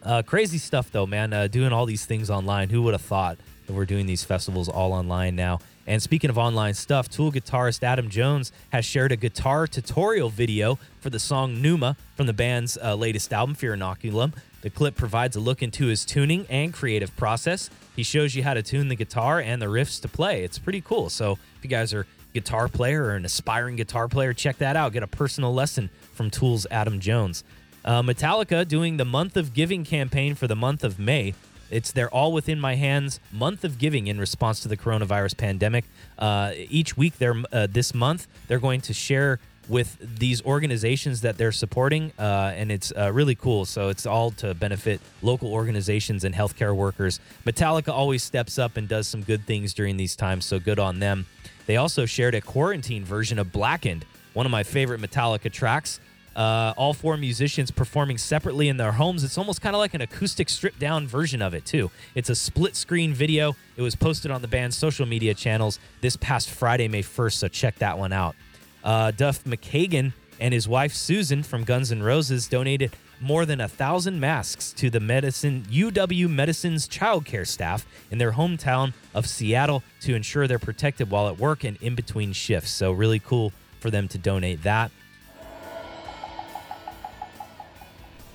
Uh, 0.03 0.23
crazy 0.23 0.59
stuff, 0.59 0.93
though, 0.93 1.07
man. 1.07 1.33
Uh, 1.33 1.47
doing 1.47 1.73
all 1.73 1.87
these 1.87 2.05
things 2.05 2.29
online. 2.29 2.69
Who 2.69 2.83
would 2.83 2.93
have 2.93 3.01
thought 3.01 3.39
that 3.67 3.73
we're 3.73 3.87
doing 3.87 4.05
these 4.05 4.23
festivals 4.23 4.69
all 4.69 4.93
online 4.93 5.35
now? 5.35 5.61
And 5.87 6.03
speaking 6.03 6.29
of 6.29 6.37
online 6.37 6.75
stuff, 6.75 7.09
Tool 7.09 7.33
guitarist 7.33 7.83
Adam 7.83 8.11
Jones 8.11 8.53
has 8.69 8.85
shared 8.85 9.13
a 9.13 9.17
guitar 9.17 9.67
tutorial 9.67 10.29
video 10.29 10.79
for 11.01 11.09
the 11.09 11.19
song 11.19 11.63
Pneuma 11.63 11.97
from 12.17 12.27
the 12.27 12.35
band's 12.35 12.77
uh, 12.77 12.95
latest 12.97 13.33
album, 13.33 13.55
Fear 13.55 13.79
Inoculum. 13.79 14.35
The 14.61 14.69
clip 14.69 14.95
provides 14.97 15.37
a 15.37 15.41
look 15.41 15.63
into 15.63 15.87
his 15.87 16.05
tuning 16.05 16.45
and 16.51 16.75
creative 16.75 17.17
process. 17.17 17.71
He 17.95 18.03
shows 18.03 18.35
you 18.35 18.43
how 18.43 18.53
to 18.53 18.63
tune 18.63 18.89
the 18.89 18.97
guitar 18.97 19.41
and 19.41 19.63
the 19.63 19.67
riffs 19.67 20.03
to 20.03 20.09
play. 20.09 20.45
It's 20.45 20.59
pretty 20.59 20.83
cool. 20.83 21.09
So 21.09 21.39
if 21.57 21.65
you 21.65 21.71
guys 21.71 21.95
are 21.95 22.07
guitar 22.37 22.69
player 22.69 23.05
or 23.05 23.15
an 23.15 23.25
aspiring 23.25 23.77
guitar 23.77 24.09
player, 24.09 24.35
check 24.35 24.59
that 24.59 24.77
out. 24.77 24.93
Get 24.93 25.03
a 25.03 25.07
personal 25.07 25.55
lesson 25.55 25.89
from 26.13 26.29
Tool's 26.29 26.67
Adam 26.71 27.01
Jones. 27.01 27.45
Uh, 27.83 28.03
Metallica 28.03 28.69
doing 28.69 28.99
the 28.99 29.07
Month 29.07 29.39
of 29.39 29.55
Giving 29.55 29.85
campaign 29.85 30.35
for 30.35 30.47
the 30.47 30.55
month 30.55 30.85
of 30.85 30.99
May. 30.99 31.33
It's 31.71 31.93
their 31.93 32.11
All 32.11 32.33
Within 32.35 32.61
My 32.61 32.75
Hands 32.75 33.19
month 33.33 33.65
of 33.65 33.79
giving 33.79 34.07
in 34.07 34.21
response 34.21 34.61
to 34.61 34.69
the 34.69 34.77
coronavirus 34.77 35.39
pandemic. 35.39 35.87
Uh, 36.19 36.53
each 36.55 36.95
week, 36.97 37.15
uh, 37.23 37.67
this 37.71 37.95
month, 37.95 38.29
they're 38.49 38.59
going 38.59 38.83
to 38.83 38.93
share 38.93 39.41
with 39.69 39.97
these 40.19 40.45
organizations 40.45 41.23
that 41.23 41.39
they're 41.39 41.51
supporting, 41.51 42.13
uh, 42.19 42.53
and 42.55 42.71
it's 42.71 42.93
uh, 42.97 43.11
really 43.13 43.35
cool. 43.35 43.65
So 43.65 43.89
it's 43.89 44.05
all 44.07 44.31
to 44.33 44.55
benefit 44.55 45.01
local 45.23 45.53
organizations 45.53 46.23
and 46.23 46.35
healthcare 46.35 46.77
workers. 46.77 47.19
Metallica 47.45 47.93
always 47.93 48.23
steps 48.23 48.59
up 48.59 48.77
and 48.77 48.87
does 48.87 49.09
some 49.09 49.23
good 49.23 49.45
things 49.47 49.75
during 49.75 49.97
these 49.97 50.15
times, 50.15 50.45
so 50.45 50.61
good 50.61 50.79
on 50.79 51.01
them. 51.01 51.27
They 51.67 51.77
also 51.77 52.07
shared 52.07 52.35
a 52.35 52.41
quarantine 52.41 53.05
version 53.05 53.39
of 53.39 53.53
Blackened, 53.53 54.05
one 54.33 54.47
of 54.47 54.53
my 54.53 54.63
favorite 54.63 55.01
Metallica 55.01 55.53
tracks. 55.53 56.01
Uh, 56.35 56.75
all 56.77 56.93
four 56.93 57.17
musicians 57.17 57.71
performing 57.71 58.19
separately 58.19 58.69
in 58.69 58.77
their 58.77 58.93
homes. 58.93 59.25
It's 59.25 59.39
almost 59.39 59.63
kind 59.63 59.75
of 59.75 59.81
like 59.81 59.95
an 59.95 60.03
acoustic 60.03 60.51
stripped 60.51 60.79
down 60.79 61.07
version 61.07 61.41
of 61.41 61.55
it, 61.55 61.65
too. 61.65 61.91
It's 62.15 62.29
a 62.29 62.35
split 62.35 62.77
screen 62.77 63.15
video. 63.15 63.57
It 63.77 63.83
was 63.83 63.97
posted 63.97 64.31
on 64.31 64.43
the 64.43 64.49
band's 64.49 64.77
social 64.77 65.07
media 65.07 65.33
channels 65.33 65.79
this 66.03 66.15
past 66.17 66.51
Friday, 66.51 66.89
May 66.89 67.03
1st, 67.03 67.33
so 67.33 67.49
check 67.49 67.77
that 67.79 67.99
one 67.99 68.13
out. 68.13 68.37
Uh, 68.85 69.13
Duff 69.13 69.45
McKagan 69.45 70.13
and 70.41 70.53
his 70.53 70.69
wife 70.69 70.93
Susan 70.93 71.43
from 71.43 71.65
Guns 71.65 71.93
N' 71.93 72.03
Roses 72.03 72.49
donated 72.49 72.93
more 73.21 73.47
than 73.47 73.61
a 73.61 73.69
thousand 73.69 74.21
masks 74.21 74.73
to 74.75 74.91
the 74.91 75.01
medicine 75.01 75.65
UW 75.71 76.29
Medicine's 76.29 76.87
childcare 76.89 77.47
staff 77.47 77.87
in 78.11 78.19
their 78.19 78.33
hometown 78.33 78.93
of 79.15 79.27
Seattle 79.27 79.83
to 80.03 80.15
ensure 80.15 80.47
they're 80.47 80.59
protected 80.59 81.11
while 81.11 81.29
at 81.29 81.39
work 81.39 81.65
and 81.65 81.77
in 81.81 81.95
between 81.95 82.33
shifts. 82.33 82.71
So 82.71 82.93
really 82.93 83.19
cool 83.19 83.53
for 83.81 83.91
them 83.91 84.09
to 84.09 84.19
donate 84.19 84.63
that. 84.63 84.91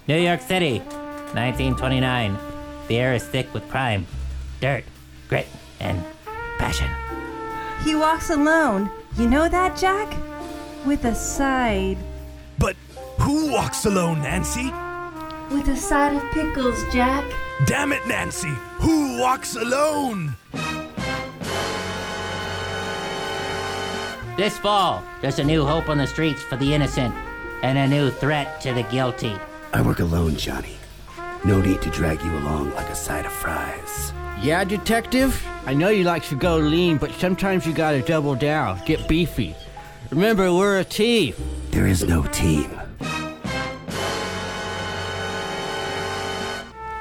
New 0.07 0.17
York 0.17 0.41
City, 0.41 0.79
1929. 0.79 2.37
The 2.87 2.97
air 2.97 3.13
is 3.13 3.23
thick 3.23 3.53
with 3.53 3.67
crime, 3.69 4.05
dirt, 4.59 4.83
grit, 5.29 5.47
and 5.79 6.03
passion. 6.57 6.89
He 7.85 7.95
walks 7.95 8.29
alone. 8.29 8.89
You 9.17 9.29
know 9.29 9.47
that, 9.47 9.77
Jack? 9.77 10.30
With 10.85 11.05
a 11.05 11.13
side. 11.15 11.97
But 12.57 12.75
who 13.19 13.51
walks 13.51 13.85
alone, 13.85 14.21
Nancy? 14.21 14.71
With 15.53 15.67
a 15.67 15.75
side 15.75 16.15
of 16.15 16.23
pickles, 16.31 16.81
Jack. 16.91 17.23
Damn 17.65 17.91
it, 17.91 18.05
Nancy! 18.07 18.53
Who 18.79 19.19
walks 19.19 19.55
alone? 19.55 20.35
This 24.37 24.57
fall, 24.57 25.03
there's 25.21 25.39
a 25.39 25.43
new 25.43 25.65
hope 25.65 25.89
on 25.89 25.97
the 25.97 26.07
streets 26.07 26.41
for 26.41 26.55
the 26.57 26.73
innocent. 26.73 27.13
and 27.63 27.77
a 27.77 27.87
new 27.87 28.09
threat 28.09 28.59
to 28.61 28.73
the 28.73 28.81
guilty. 28.83 29.35
I 29.71 29.83
work 29.83 29.99
alone, 29.99 30.35
Johnny. 30.35 30.77
No 31.45 31.61
need 31.61 31.79
to 31.83 31.91
drag 31.91 32.19
you 32.23 32.31
along 32.39 32.73
like 32.73 32.89
a 32.89 32.95
side 32.95 33.23
of 33.27 33.31
fries. 33.31 34.13
Yeah, 34.41 34.63
detective? 34.63 35.45
I 35.67 35.75
know 35.75 35.89
you 35.89 36.03
like 36.03 36.23
to 36.29 36.35
go 36.35 36.57
lean, 36.57 36.97
but 36.97 37.11
sometimes 37.11 37.67
you 37.67 37.73
gotta 37.73 38.01
double 38.01 38.33
down, 38.33 38.81
get 38.87 39.07
beefy. 39.07 39.55
Remember, 40.09 40.53
we're 40.53 40.79
a 40.79 40.83
team. 40.83 41.33
There 41.71 41.87
is 41.87 42.03
no 42.03 42.23
team. 42.23 42.69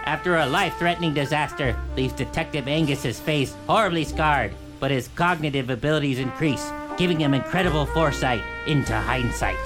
After 0.04 0.36
a 0.36 0.46
life 0.46 0.76
threatening 0.76 1.14
disaster 1.14 1.76
leaves 1.96 2.12
Detective 2.12 2.68
Angus's 2.68 3.18
face 3.18 3.54
horribly 3.66 4.04
scarred, 4.04 4.52
but 4.78 4.90
his 4.90 5.08
cognitive 5.14 5.70
abilities 5.70 6.18
increase, 6.18 6.72
giving 6.98 7.18
him 7.18 7.32
incredible 7.32 7.86
foresight 7.86 8.42
into 8.66 8.94
hindsight. 8.94 9.56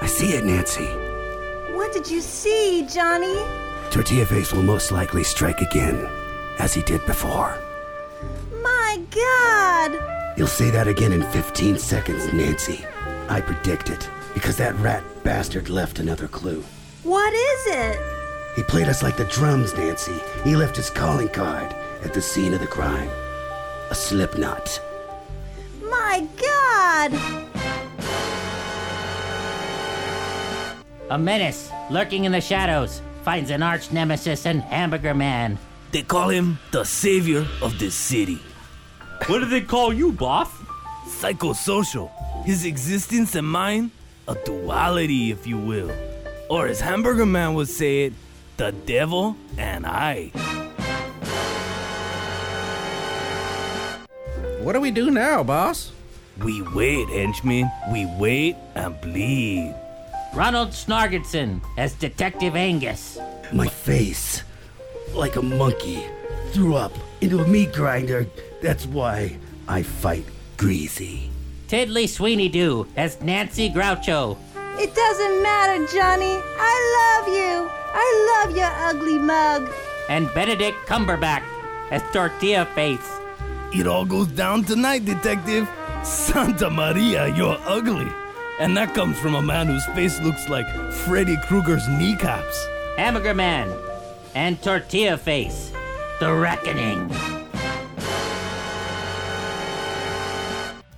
I 0.00 0.06
see 0.06 0.34
it, 0.34 0.44
Nancy. 0.44 0.86
What 1.74 1.92
did 1.92 2.10
you 2.10 2.20
see, 2.20 2.86
Johnny? 2.88 3.36
Tortilla 3.90 4.26
Face 4.26 4.52
will 4.52 4.62
most 4.62 4.90
likely 4.90 5.24
strike 5.24 5.60
again, 5.60 6.08
as 6.58 6.72
he 6.72 6.82
did 6.82 7.04
before. 7.06 7.58
My 8.62 9.00
God! 9.10 10.13
You'll 10.36 10.48
say 10.48 10.70
that 10.70 10.88
again 10.88 11.12
in 11.12 11.22
15 11.22 11.78
seconds, 11.78 12.32
Nancy. 12.32 12.84
I 13.28 13.40
predict 13.40 13.88
it, 13.88 14.10
because 14.34 14.56
that 14.56 14.74
rat 14.76 15.04
bastard 15.22 15.68
left 15.68 16.00
another 16.00 16.26
clue. 16.26 16.64
What 17.04 17.32
is 17.32 17.66
it? 17.68 18.00
He 18.56 18.64
played 18.64 18.88
us 18.88 19.00
like 19.00 19.16
the 19.16 19.26
drums, 19.26 19.74
Nancy. 19.74 20.20
He 20.42 20.56
left 20.56 20.74
his 20.74 20.90
calling 20.90 21.28
card 21.28 21.72
at 22.02 22.12
the 22.12 22.20
scene 22.20 22.52
of 22.52 22.58
the 22.58 22.66
crime. 22.66 23.08
A 23.90 23.94
slip 23.94 24.36
knot. 24.36 24.80
My 25.82 26.26
God! 26.42 27.12
A 31.10 31.18
menace 31.18 31.70
lurking 31.92 32.24
in 32.24 32.32
the 32.32 32.40
shadows 32.40 33.02
finds 33.22 33.50
an 33.50 33.62
arch 33.62 33.92
nemesis 33.92 34.46
and 34.46 34.62
Hamburger 34.62 35.14
Man. 35.14 35.58
They 35.92 36.02
call 36.02 36.28
him 36.28 36.58
the 36.72 36.82
savior 36.82 37.46
of 37.62 37.78
this 37.78 37.94
city. 37.94 38.40
What 39.26 39.38
do 39.38 39.46
they 39.46 39.62
call 39.62 39.92
you, 39.92 40.12
boss? 40.12 40.50
Psychosocial. 41.06 42.10
His 42.44 42.66
existence 42.66 43.34
and 43.34 43.46
mine, 43.46 43.90
a 44.28 44.34
duality, 44.44 45.30
if 45.30 45.46
you 45.46 45.56
will. 45.56 45.90
Or 46.50 46.66
as 46.66 46.80
Hamburger 46.80 47.24
Man 47.24 47.54
would 47.54 47.68
say 47.68 48.04
it, 48.04 48.12
the 48.58 48.72
devil 48.72 49.36
and 49.56 49.86
I. 49.86 50.30
What 54.60 54.74
do 54.74 54.80
we 54.80 54.90
do 54.90 55.10
now, 55.10 55.42
boss? 55.42 55.92
We 56.42 56.60
wait, 56.60 57.08
henchmen. 57.08 57.70
We 57.92 58.06
wait 58.18 58.56
and 58.74 59.00
bleed. 59.00 59.74
Ronald 60.34 60.70
Snargerson 60.70 61.62
as 61.78 61.94
Detective 61.94 62.56
Angus. 62.56 63.18
My 63.52 63.68
face, 63.68 64.42
like 65.14 65.36
a 65.36 65.42
monkey, 65.42 66.04
threw 66.52 66.74
up 66.74 66.92
into 67.20 67.40
a 67.40 67.46
meat 67.46 67.72
grinder. 67.72 68.26
That's 68.64 68.86
why 68.86 69.36
I 69.68 69.82
fight 69.82 70.24
greasy. 70.56 71.28
Tiddly 71.68 72.06
Sweeney 72.06 72.48
Doo 72.48 72.86
as 72.96 73.20
Nancy 73.20 73.68
Groucho. 73.68 74.38
It 74.80 74.94
doesn't 74.94 75.42
matter, 75.42 75.86
Johnny. 75.92 76.40
I 76.58 76.74
love 76.96 77.28
you. 77.28 77.70
I 77.92 78.08
love 78.32 78.56
you, 78.56 78.64
ugly 78.64 79.18
mug. 79.18 79.70
And 80.08 80.32
Benedict 80.32 80.78
Cumberbatch 80.86 81.44
as 81.90 82.00
Tortilla 82.10 82.64
Face. 82.74 83.06
It 83.74 83.86
all 83.86 84.06
goes 84.06 84.28
down 84.28 84.64
tonight, 84.64 85.04
detective. 85.04 85.68
Santa 86.02 86.70
Maria, 86.70 87.28
you're 87.36 87.58
ugly. 87.66 88.08
And 88.60 88.74
that 88.78 88.94
comes 88.94 89.18
from 89.18 89.34
a 89.34 89.42
man 89.42 89.66
whose 89.66 89.84
face 89.94 90.18
looks 90.22 90.48
like 90.48 90.66
Freddy 91.04 91.36
Krueger's 91.48 91.86
kneecaps. 91.86 92.66
Hamburger 92.96 93.34
Man 93.34 93.70
and 94.34 94.56
Tortilla 94.62 95.18
Face. 95.18 95.70
The 96.18 96.32
Reckoning. 96.32 97.10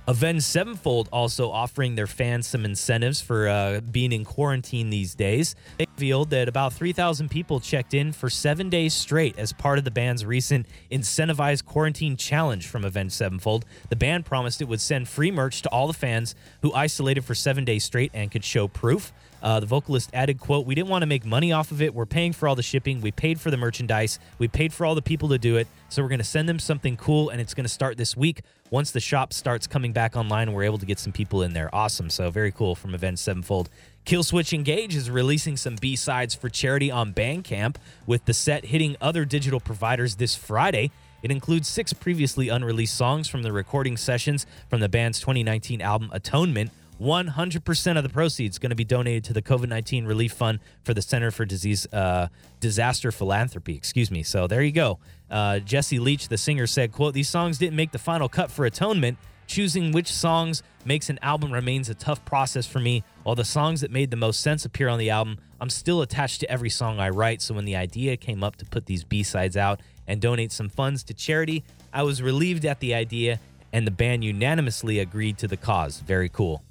Avenged 0.09 0.45
Sevenfold 0.45 1.09
also 1.11 1.51
offering 1.51 1.95
their 1.95 2.07
fans 2.07 2.47
some 2.47 2.63
incentives 2.63 3.19
for 3.19 3.49
uh, 3.49 3.81
being 3.81 4.13
in 4.13 4.23
quarantine 4.23 4.89
these 4.89 5.13
days. 5.13 5.53
They 5.77 5.85
revealed 5.97 6.29
that 6.29 6.47
about 6.47 6.71
3,000 6.71 7.29
people 7.29 7.59
checked 7.59 7.93
in 7.93 8.13
for 8.13 8.29
seven 8.29 8.69
days 8.69 8.93
straight 8.93 9.37
as 9.37 9.51
part 9.51 9.77
of 9.77 9.83
the 9.83 9.91
band's 9.91 10.23
recent 10.23 10.65
incentivized 10.89 11.65
quarantine 11.65 12.15
challenge 12.15 12.67
from 12.67 12.85
Avenged 12.85 13.15
Sevenfold. 13.15 13.65
The 13.89 13.97
band 13.97 14.23
promised 14.23 14.61
it 14.61 14.69
would 14.69 14.79
send 14.79 15.09
free 15.09 15.29
merch 15.29 15.61
to 15.63 15.69
all 15.71 15.87
the 15.87 15.93
fans 15.93 16.35
who 16.61 16.73
isolated 16.73 17.25
for 17.25 17.35
seven 17.35 17.65
days 17.65 17.83
straight 17.83 18.11
and 18.13 18.31
could 18.31 18.45
show 18.45 18.69
proof. 18.69 19.11
Uh, 19.41 19.59
the 19.59 19.65
vocalist 19.65 20.09
added, 20.13 20.39
quote, 20.39 20.65
We 20.65 20.75
didn't 20.75 20.89
want 20.89 21.03
to 21.03 21.07
make 21.07 21.25
money 21.25 21.51
off 21.51 21.71
of 21.71 21.81
it. 21.81 21.93
We're 21.93 22.05
paying 22.05 22.33
for 22.33 22.47
all 22.47 22.55
the 22.55 22.63
shipping. 22.63 23.01
We 23.01 23.11
paid 23.11 23.39
for 23.39 23.51
the 23.51 23.57
merchandise. 23.57 24.19
We 24.39 24.47
paid 24.47 24.73
for 24.73 24.85
all 24.85 24.95
the 24.95 25.01
people 25.01 25.29
to 25.29 25.37
do 25.37 25.57
it. 25.57 25.67
So 25.89 26.01
we're 26.01 26.09
going 26.09 26.19
to 26.19 26.25
send 26.25 26.49
them 26.49 26.59
something 26.59 26.97
cool, 26.97 27.29
and 27.29 27.39
it's 27.39 27.53
going 27.53 27.65
to 27.65 27.69
start 27.69 27.97
this 27.97 28.17
week. 28.17 28.41
Once 28.69 28.91
the 28.91 28.99
shop 28.99 29.31
starts 29.31 29.67
coming 29.67 29.93
back 29.93 30.15
online, 30.15 30.51
we're 30.51 30.63
able 30.63 30.77
to 30.77 30.85
get 30.85 30.99
some 30.99 31.13
people 31.13 31.43
in 31.43 31.53
there. 31.53 31.73
Awesome. 31.73 32.09
So 32.09 32.29
very 32.29 32.51
cool 32.51 32.75
from 32.75 32.93
Avenged 32.93 33.19
Sevenfold. 33.19 33.69
Killswitch 34.05 34.53
Engage 34.53 34.95
is 34.95 35.09
releasing 35.09 35.57
some 35.57 35.75
B-sides 35.75 36.33
for 36.33 36.49
charity 36.49 36.89
on 36.89 37.13
Bandcamp, 37.13 37.75
with 38.05 38.25
the 38.25 38.33
set 38.33 38.65
hitting 38.65 38.95
other 39.01 39.25
digital 39.25 39.59
providers 39.59 40.15
this 40.15 40.35
Friday. 40.35 40.91
It 41.23 41.31
includes 41.31 41.67
six 41.67 41.93
previously 41.93 42.49
unreleased 42.49 42.95
songs 42.95 43.27
from 43.27 43.43
the 43.43 43.51
recording 43.51 43.97
sessions 43.97 44.45
from 44.69 44.79
the 44.81 44.89
band's 44.89 45.19
2019 45.19 45.81
album 45.81 46.09
Atonement. 46.13 46.71
100% 46.99 47.97
of 47.97 48.03
the 48.03 48.09
proceeds 48.09 48.57
going 48.57 48.71
to 48.71 48.75
be 48.75 48.83
donated 48.83 49.23
to 49.25 49.33
the 49.33 49.41
COVID-19 49.41 50.07
relief 50.07 50.33
fund 50.33 50.59
for 50.83 50.93
the 50.93 51.01
Center 51.01 51.31
for 51.31 51.45
Disease 51.45 51.85
uh, 51.93 52.27
Disaster 52.59 53.11
Philanthropy. 53.11 53.75
Excuse 53.75 54.09
me. 54.09 54.23
So 54.23 54.47
there 54.47 54.63
you 54.63 54.71
go. 54.71 54.99
Uh, 55.29 55.59
Jesse 55.59 55.99
Leach, 55.99 56.27
the 56.27 56.37
singer, 56.37 56.65
said, 56.65 56.91
"quote 56.91 57.13
These 57.13 57.29
songs 57.29 57.57
didn't 57.57 57.75
make 57.75 57.91
the 57.91 57.99
final 57.99 58.29
cut 58.29 58.49
for 58.49 58.65
Atonement. 58.65 59.17
Choosing 59.45 59.93
which 59.93 60.11
songs 60.11 60.61
makes 60.83 61.09
an 61.09 61.19
album 61.21 61.53
remains 61.53 61.87
a 61.87 61.95
tough 61.95 62.25
process 62.25 62.67
for 62.67 62.79
me. 62.79 63.03
While 63.23 63.35
the 63.35 63.45
songs 63.45 63.79
that 63.79 63.91
made 63.91 64.11
the 64.11 64.17
most 64.17 64.41
sense 64.41 64.65
appear 64.65 64.89
on 64.89 64.99
the 64.99 65.09
album, 65.09 65.37
I'm 65.61 65.69
still 65.69 66.01
attached 66.01 66.41
to 66.41 66.51
every 66.51 66.69
song 66.69 66.99
I 66.99 67.09
write. 67.09 67.41
So 67.41 67.53
when 67.53 67.63
the 67.63 67.75
idea 67.75 68.17
came 68.17 68.43
up 68.43 68.57
to 68.57 68.65
put 68.65 68.87
these 68.87 69.05
B-sides 69.05 69.55
out 69.55 69.79
and 70.05 70.19
donate 70.19 70.51
some 70.51 70.67
funds 70.67 71.01
to 71.03 71.13
charity, 71.13 71.63
I 71.93 72.03
was 72.03 72.21
relieved 72.21 72.65
at 72.65 72.79
the 72.79 72.93
idea." 72.93 73.39
And 73.73 73.85
the 73.85 73.91
band 73.91 74.23
unanimously 74.23 74.99
agreed 74.99 75.37
to 75.39 75.47
the 75.47 75.57
cause. 75.57 75.99
Very 75.99 76.29
cool. 76.29 76.63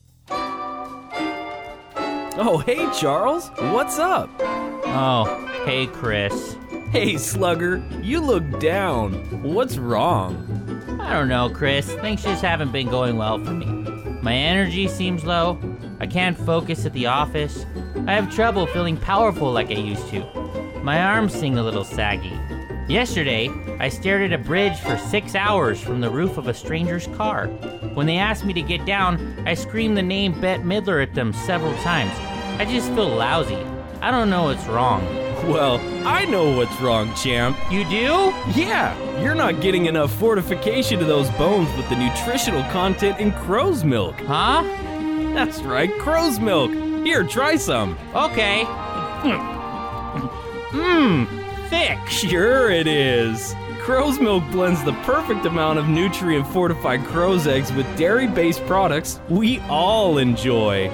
Oh, 2.38 2.58
hey, 2.58 2.86
Charles. 2.92 3.48
What's 3.56 3.98
up? 3.98 4.28
Oh, 4.40 5.24
hey, 5.64 5.86
Chris. 5.86 6.54
Hey, 6.90 7.16
Slugger. 7.16 7.82
You 8.02 8.20
look 8.20 8.60
down. 8.60 9.14
What's 9.42 9.78
wrong? 9.78 10.98
I 11.00 11.14
don't 11.14 11.28
know, 11.28 11.48
Chris. 11.48 11.90
Things 11.94 12.22
just 12.22 12.42
haven't 12.42 12.72
been 12.72 12.90
going 12.90 13.16
well 13.16 13.42
for 13.42 13.52
me. 13.52 13.64
My 14.20 14.34
energy 14.34 14.86
seems 14.86 15.24
low. 15.24 15.58
I 15.98 16.06
can't 16.06 16.36
focus 16.36 16.84
at 16.84 16.92
the 16.92 17.06
office. 17.06 17.64
I 18.06 18.12
have 18.12 18.30
trouble 18.30 18.66
feeling 18.66 18.98
powerful 18.98 19.50
like 19.50 19.70
I 19.70 19.74
used 19.74 20.06
to. 20.10 20.20
My 20.82 21.00
arms 21.02 21.32
seem 21.32 21.56
a 21.56 21.62
little 21.62 21.84
saggy. 21.84 22.38
Yesterday, 22.86 23.48
I 23.78 23.88
stared 23.88 24.22
at 24.32 24.40
a 24.40 24.42
bridge 24.42 24.78
for 24.78 24.96
six 24.96 25.34
hours 25.34 25.80
from 25.80 26.00
the 26.00 26.10
roof 26.10 26.38
of 26.38 26.48
a 26.48 26.54
stranger's 26.54 27.06
car. 27.08 27.46
When 27.94 28.06
they 28.06 28.16
asked 28.16 28.44
me 28.44 28.52
to 28.54 28.62
get 28.62 28.84
down, 28.86 29.42
I 29.46 29.54
screamed 29.54 29.96
the 29.96 30.02
name 30.02 30.40
Bette 30.40 30.62
Midler 30.62 31.02
at 31.02 31.14
them 31.14 31.32
several 31.32 31.74
times. 31.78 32.12
I 32.58 32.64
just 32.64 32.88
feel 32.92 33.08
lousy. 33.08 33.62
I 34.00 34.10
don't 34.10 34.30
know 34.30 34.44
what's 34.44 34.66
wrong. 34.66 35.02
Well, 35.46 35.78
I 36.04 36.24
know 36.24 36.56
what's 36.56 36.80
wrong, 36.80 37.14
champ. 37.14 37.56
You 37.70 37.84
do? 37.84 38.32
Yeah, 38.58 38.96
you're 39.22 39.34
not 39.34 39.60
getting 39.60 39.84
enough 39.84 40.10
fortification 40.18 40.98
to 40.98 41.04
those 41.04 41.30
bones 41.32 41.68
with 41.76 41.88
the 41.88 41.94
nutritional 41.94 42.62
content 42.72 43.20
in 43.20 43.30
crow's 43.32 43.84
milk. 43.84 44.16
Huh? 44.22 44.62
That's 45.34 45.60
right, 45.62 45.92
crow's 45.98 46.40
milk. 46.40 46.72
Here, 47.04 47.22
try 47.22 47.56
some. 47.56 47.96
Okay. 48.14 48.64
Mmm, 50.72 51.28
thick. 51.68 51.98
Sure 52.08 52.70
it 52.70 52.86
is. 52.86 53.54
Crow's 53.86 54.18
milk 54.18 54.42
blends 54.50 54.82
the 54.82 54.94
perfect 55.04 55.46
amount 55.46 55.78
of 55.78 55.86
nutrient 55.86 56.44
fortified 56.48 57.04
crow's 57.04 57.46
eggs 57.46 57.72
with 57.72 57.86
dairy 57.96 58.26
based 58.26 58.66
products 58.66 59.20
we 59.28 59.60
all 59.68 60.18
enjoy. 60.18 60.90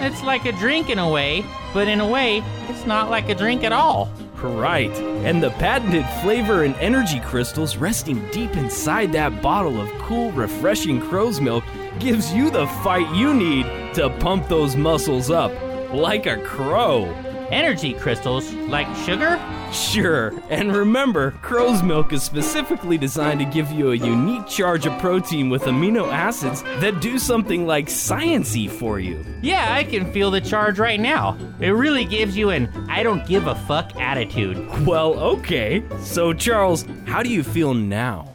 It's 0.00 0.22
like 0.22 0.44
a 0.44 0.52
drink 0.52 0.90
in 0.90 0.98
a 0.98 1.08
way, 1.08 1.42
but 1.72 1.88
in 1.88 2.00
a 2.00 2.06
way, 2.06 2.42
it's 2.68 2.84
not 2.84 3.08
like 3.08 3.30
a 3.30 3.34
drink 3.34 3.64
at 3.64 3.72
all. 3.72 4.10
Right. 4.42 4.94
And 5.24 5.42
the 5.42 5.52
patented 5.52 6.04
flavor 6.20 6.64
and 6.64 6.74
energy 6.74 7.18
crystals 7.20 7.78
resting 7.78 8.22
deep 8.30 8.54
inside 8.58 9.10
that 9.12 9.40
bottle 9.40 9.80
of 9.80 9.88
cool, 10.00 10.30
refreshing 10.32 11.00
crow's 11.00 11.40
milk 11.40 11.64
gives 11.98 12.34
you 12.34 12.50
the 12.50 12.66
fight 12.66 13.08
you 13.16 13.32
need 13.32 13.64
to 13.94 14.10
pump 14.20 14.48
those 14.48 14.76
muscles 14.76 15.30
up 15.30 15.50
like 15.94 16.26
a 16.26 16.36
crow. 16.42 17.04
Energy 17.50 17.94
crystals, 17.94 18.52
like 18.52 18.94
sugar? 18.96 19.40
Sure, 19.74 20.32
and 20.50 20.74
remember, 20.74 21.32
crow's 21.42 21.82
milk 21.82 22.12
is 22.12 22.22
specifically 22.22 22.96
designed 22.96 23.40
to 23.40 23.44
give 23.44 23.72
you 23.72 23.90
a 23.90 23.96
unique 23.96 24.46
charge 24.46 24.86
of 24.86 24.96
protein 25.00 25.50
with 25.50 25.64
amino 25.64 26.12
acids 26.12 26.62
that 26.78 27.00
do 27.00 27.18
something 27.18 27.66
like 27.66 27.86
sciency 27.86 28.70
for 28.70 29.00
you. 29.00 29.24
Yeah, 29.42 29.74
I 29.74 29.82
can 29.82 30.12
feel 30.12 30.30
the 30.30 30.40
charge 30.40 30.78
right 30.78 31.00
now. 31.00 31.36
It 31.58 31.70
really 31.70 32.04
gives 32.04 32.36
you 32.36 32.50
an 32.50 32.68
I 32.88 33.02
don't 33.02 33.26
give 33.26 33.48
a 33.48 33.56
fuck 33.66 33.96
attitude. 33.96 34.86
Well, 34.86 35.18
okay. 35.18 35.82
So, 36.00 36.32
Charles, 36.32 36.86
how 37.06 37.24
do 37.24 37.28
you 37.28 37.42
feel 37.42 37.74
now? 37.74 38.34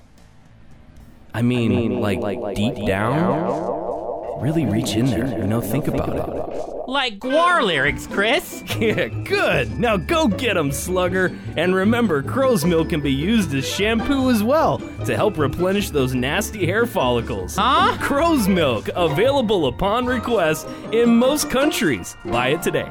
I 1.33 1.41
mean, 1.41 2.01
like, 2.01 2.19
deep, 2.55 2.85
down? 2.85 4.41
Really 4.41 4.65
reach 4.65 4.95
in 4.95 5.05
there, 5.05 5.27
you 5.27 5.47
know, 5.47 5.61
think 5.61 5.87
about 5.87 6.17
it. 6.17 6.78
Like 6.89 7.19
Gwar 7.19 7.63
lyrics, 7.63 8.07
Chris. 8.07 8.63
Yeah, 8.79 9.09
good. 9.09 9.77
Now 9.77 9.97
go 9.97 10.27
get 10.27 10.57
'em, 10.57 10.71
slugger. 10.71 11.37
And 11.57 11.75
remember, 11.75 12.23
crow's 12.23 12.65
milk 12.65 12.89
can 12.89 13.01
be 13.01 13.11
used 13.11 13.53
as 13.53 13.67
shampoo 13.67 14.31
as 14.31 14.41
well 14.41 14.79
to 15.05 15.15
help 15.15 15.37
replenish 15.37 15.91
those 15.91 16.15
nasty 16.15 16.65
hair 16.65 16.85
follicles. 16.87 17.57
Huh? 17.57 17.95
Crow's 17.99 18.47
milk, 18.47 18.89
available 18.95 19.67
upon 19.67 20.05
request 20.07 20.67
in 20.91 21.15
most 21.15 21.49
countries. 21.51 22.15
Buy 22.25 22.49
it 22.49 22.63
today. 22.63 22.89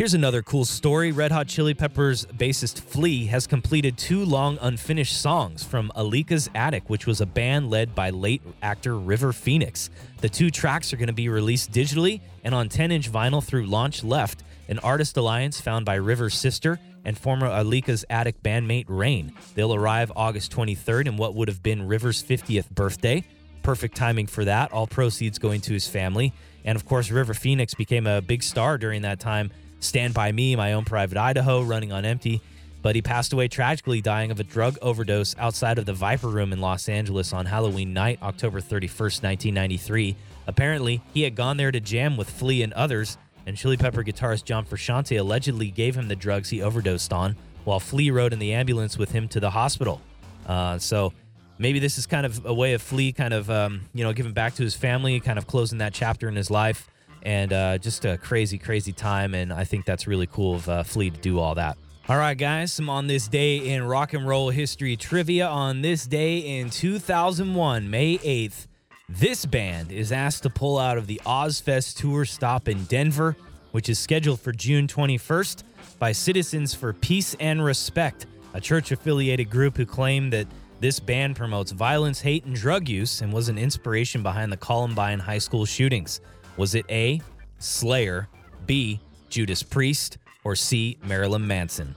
Here's 0.00 0.14
another 0.14 0.40
cool 0.40 0.64
story. 0.64 1.12
Red 1.12 1.30
Hot 1.30 1.46
Chili 1.46 1.74
Peppers 1.74 2.24
bassist 2.24 2.80
Flea 2.80 3.26
has 3.26 3.46
completed 3.46 3.98
two 3.98 4.24
long 4.24 4.56
unfinished 4.62 5.20
songs 5.20 5.62
from 5.62 5.92
Aleka's 5.94 6.48
Attic, 6.54 6.88
which 6.88 7.06
was 7.06 7.20
a 7.20 7.26
band 7.26 7.68
led 7.68 7.94
by 7.94 8.08
late 8.08 8.40
actor 8.62 8.96
River 8.96 9.30
Phoenix. 9.34 9.90
The 10.22 10.28
two 10.30 10.50
tracks 10.50 10.94
are 10.94 10.96
going 10.96 11.08
to 11.08 11.12
be 11.12 11.28
released 11.28 11.70
digitally 11.70 12.22
and 12.44 12.54
on 12.54 12.70
10 12.70 12.90
inch 12.92 13.12
vinyl 13.12 13.44
through 13.44 13.66
Launch 13.66 14.02
Left, 14.02 14.42
an 14.70 14.78
artist 14.78 15.18
alliance 15.18 15.60
found 15.60 15.84
by 15.84 15.96
River's 15.96 16.34
sister 16.34 16.80
and 17.04 17.18
former 17.18 17.50
Aleka's 17.50 18.06
Attic 18.08 18.42
bandmate 18.42 18.86
Rain. 18.88 19.34
They'll 19.54 19.74
arrive 19.74 20.10
August 20.16 20.50
23rd 20.50 21.08
in 21.08 21.16
what 21.18 21.34
would 21.34 21.48
have 21.48 21.62
been 21.62 21.86
River's 21.86 22.22
50th 22.22 22.70
birthday. 22.70 23.22
Perfect 23.62 23.98
timing 23.98 24.28
for 24.28 24.46
that, 24.46 24.72
all 24.72 24.86
proceeds 24.86 25.38
going 25.38 25.60
to 25.60 25.74
his 25.74 25.86
family. 25.86 26.32
And 26.64 26.74
of 26.74 26.86
course, 26.86 27.10
River 27.10 27.34
Phoenix 27.34 27.74
became 27.74 28.06
a 28.06 28.22
big 28.22 28.42
star 28.42 28.78
during 28.78 29.02
that 29.02 29.20
time. 29.20 29.50
Stand 29.80 30.14
By 30.14 30.30
Me, 30.30 30.54
My 30.54 30.74
Own 30.74 30.84
Private 30.84 31.18
Idaho, 31.18 31.62
running 31.62 31.90
on 31.92 32.04
empty. 32.04 32.40
But 32.82 32.94
he 32.94 33.02
passed 33.02 33.32
away 33.32 33.48
tragically, 33.48 34.00
dying 34.00 34.30
of 34.30 34.40
a 34.40 34.44
drug 34.44 34.78
overdose 34.80 35.34
outside 35.38 35.78
of 35.78 35.84
the 35.84 35.92
Viper 35.92 36.28
Room 36.28 36.52
in 36.52 36.60
Los 36.60 36.88
Angeles 36.88 37.32
on 37.32 37.46
Halloween 37.46 37.92
night, 37.92 38.18
October 38.22 38.60
31st, 38.60 39.22
1993. 39.22 40.16
Apparently, 40.46 41.02
he 41.12 41.22
had 41.22 41.34
gone 41.34 41.56
there 41.56 41.70
to 41.70 41.80
jam 41.80 42.16
with 42.16 42.30
Flea 42.30 42.62
and 42.62 42.72
others, 42.72 43.18
and 43.46 43.56
Chili 43.56 43.76
Pepper 43.76 44.02
guitarist 44.02 44.44
John 44.44 44.64
Frusciante 44.64 45.18
allegedly 45.18 45.70
gave 45.70 45.94
him 45.94 46.08
the 46.08 46.16
drugs 46.16 46.48
he 46.48 46.62
overdosed 46.62 47.12
on, 47.12 47.36
while 47.64 47.80
Flea 47.80 48.10
rode 48.10 48.32
in 48.32 48.38
the 48.38 48.54
ambulance 48.54 48.96
with 48.96 49.12
him 49.12 49.28
to 49.28 49.40
the 49.40 49.50
hospital. 49.50 50.00
Uh, 50.46 50.78
so 50.78 51.12
maybe 51.58 51.78
this 51.78 51.98
is 51.98 52.06
kind 52.06 52.24
of 52.24 52.46
a 52.46 52.54
way 52.54 52.72
of 52.72 52.80
Flea 52.80 53.12
kind 53.12 53.34
of, 53.34 53.50
um, 53.50 53.82
you 53.92 54.04
know, 54.04 54.14
giving 54.14 54.32
back 54.32 54.54
to 54.54 54.62
his 54.62 54.74
family, 54.74 55.20
kind 55.20 55.38
of 55.38 55.46
closing 55.46 55.78
that 55.78 55.92
chapter 55.92 56.28
in 56.28 56.34
his 56.34 56.50
life 56.50 56.88
and 57.22 57.52
uh, 57.52 57.78
just 57.78 58.04
a 58.04 58.18
crazy, 58.18 58.58
crazy 58.58 58.92
time. 58.92 59.34
And 59.34 59.52
I 59.52 59.64
think 59.64 59.84
that's 59.84 60.06
really 60.06 60.26
cool 60.26 60.56
of 60.56 60.68
uh, 60.68 60.82
Flea 60.82 61.10
to 61.10 61.20
do 61.20 61.38
all 61.38 61.54
that. 61.54 61.76
All 62.08 62.16
right, 62.16 62.36
guys, 62.36 62.72
some 62.72 62.90
on 62.90 63.06
this 63.06 63.28
day 63.28 63.58
in 63.58 63.84
rock 63.84 64.14
and 64.14 64.26
roll 64.26 64.50
history 64.50 64.96
trivia. 64.96 65.46
On 65.46 65.80
this 65.80 66.06
day 66.06 66.38
in 66.38 66.70
2001, 66.70 67.88
May 67.88 68.18
8th, 68.18 68.66
this 69.08 69.46
band 69.46 69.92
is 69.92 70.10
asked 70.10 70.42
to 70.44 70.50
pull 70.50 70.78
out 70.78 70.98
of 70.98 71.06
the 71.06 71.20
Ozzfest 71.24 71.98
tour 71.98 72.24
stop 72.24 72.68
in 72.68 72.84
Denver, 72.84 73.36
which 73.72 73.88
is 73.88 73.98
scheduled 73.98 74.40
for 74.40 74.52
June 74.52 74.86
21st 74.86 75.62
by 76.00 76.12
Citizens 76.12 76.74
for 76.74 76.92
Peace 76.92 77.36
and 77.38 77.64
Respect, 77.64 78.26
a 78.54 78.60
church 78.60 78.90
affiliated 78.90 79.50
group 79.50 79.76
who 79.76 79.86
claim 79.86 80.30
that 80.30 80.46
this 80.80 80.98
band 80.98 81.36
promotes 81.36 81.72
violence, 81.72 82.20
hate, 82.20 82.44
and 82.44 82.56
drug 82.56 82.88
use 82.88 83.20
and 83.20 83.32
was 83.32 83.48
an 83.48 83.58
inspiration 83.58 84.22
behind 84.22 84.50
the 84.50 84.56
Columbine 84.56 85.18
high 85.18 85.38
school 85.38 85.66
shootings. 85.66 86.20
Was 86.60 86.74
it 86.74 86.84
A, 86.90 87.22
Slayer, 87.58 88.28
B, 88.66 89.00
Judas 89.30 89.62
Priest, 89.62 90.18
or 90.44 90.54
C, 90.54 90.98
Marilyn 91.02 91.46
Manson? 91.46 91.94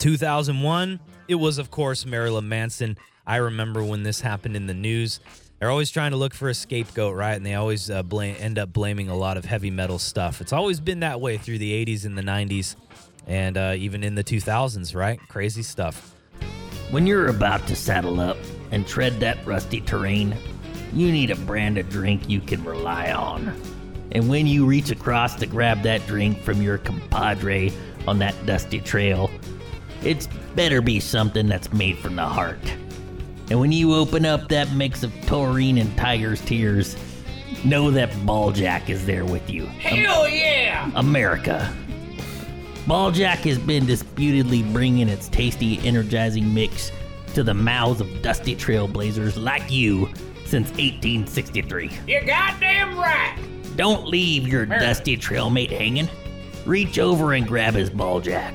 2001, 0.00 0.98
it 1.28 1.36
was, 1.36 1.58
of 1.58 1.70
course, 1.70 2.04
Marilyn 2.04 2.48
Manson. 2.48 2.98
I 3.24 3.36
remember 3.36 3.84
when 3.84 4.02
this 4.02 4.20
happened 4.20 4.56
in 4.56 4.66
the 4.66 4.74
news. 4.74 5.20
They're 5.60 5.70
always 5.70 5.92
trying 5.92 6.10
to 6.10 6.16
look 6.16 6.34
for 6.34 6.48
a 6.48 6.54
scapegoat, 6.54 7.14
right? 7.14 7.34
And 7.34 7.46
they 7.46 7.54
always 7.54 7.92
uh, 7.92 8.02
blame, 8.02 8.34
end 8.40 8.58
up 8.58 8.72
blaming 8.72 9.08
a 9.08 9.16
lot 9.16 9.36
of 9.36 9.44
heavy 9.44 9.70
metal 9.70 10.00
stuff. 10.00 10.40
It's 10.40 10.52
always 10.52 10.80
been 10.80 10.98
that 10.98 11.20
way 11.20 11.38
through 11.38 11.58
the 11.58 11.86
80s 11.86 12.04
and 12.04 12.18
the 12.18 12.22
90s 12.22 12.74
and 13.28 13.56
uh, 13.56 13.74
even 13.76 14.02
in 14.02 14.16
the 14.16 14.24
2000s, 14.24 14.96
right? 14.96 15.20
Crazy 15.28 15.62
stuff. 15.62 16.12
When 16.90 17.06
you're 17.06 17.28
about 17.28 17.68
to 17.68 17.76
saddle 17.76 18.18
up 18.18 18.38
and 18.72 18.84
tread 18.84 19.20
that 19.20 19.46
rusty 19.46 19.80
terrain, 19.80 20.36
you 20.92 21.10
need 21.10 21.30
a 21.30 21.36
brand 21.36 21.78
of 21.78 21.88
drink 21.88 22.28
you 22.28 22.40
can 22.40 22.62
rely 22.64 23.12
on. 23.12 23.54
And 24.12 24.28
when 24.28 24.46
you 24.46 24.66
reach 24.66 24.90
across 24.90 25.34
to 25.36 25.46
grab 25.46 25.82
that 25.82 26.06
drink 26.06 26.40
from 26.42 26.60
your 26.60 26.78
compadre 26.78 27.72
on 28.06 28.18
that 28.18 28.34
dusty 28.44 28.80
trail, 28.80 29.30
it's 30.02 30.26
better 30.54 30.82
be 30.82 31.00
something 31.00 31.48
that's 31.48 31.72
made 31.72 31.96
from 31.98 32.16
the 32.16 32.26
heart. 32.26 32.58
And 33.50 33.58
when 33.58 33.72
you 33.72 33.94
open 33.94 34.26
up 34.26 34.48
that 34.48 34.72
mix 34.72 35.02
of 35.02 35.12
taurine 35.26 35.78
and 35.78 35.96
tiger's 35.96 36.40
tears, 36.42 36.96
know 37.64 37.90
that 37.90 38.10
Balljack 38.26 38.90
is 38.90 39.06
there 39.06 39.24
with 39.24 39.48
you. 39.48 39.66
Hell 39.66 40.28
yeah! 40.28 40.90
America. 40.94 41.74
Balljack 42.86 43.38
has 43.38 43.58
been 43.58 43.86
disputedly 43.86 44.62
bringing 44.62 45.08
its 45.08 45.28
tasty, 45.28 45.78
energizing 45.86 46.52
mix 46.52 46.90
to 47.34 47.42
the 47.42 47.54
mouths 47.54 48.00
of 48.00 48.22
dusty 48.22 48.54
trailblazers 48.54 49.42
like 49.42 49.70
you 49.70 50.08
since 50.52 50.68
1863. 50.72 51.90
You're 52.06 52.26
goddamn 52.26 52.98
right! 52.98 53.38
Don't 53.76 54.06
leave 54.06 54.46
your 54.46 54.66
dusty 54.66 55.16
trailmate 55.16 55.70
hanging. 55.70 56.10
Reach 56.66 56.98
over 56.98 57.32
and 57.32 57.48
grab 57.48 57.72
his 57.72 57.88
Balljack. 57.88 58.52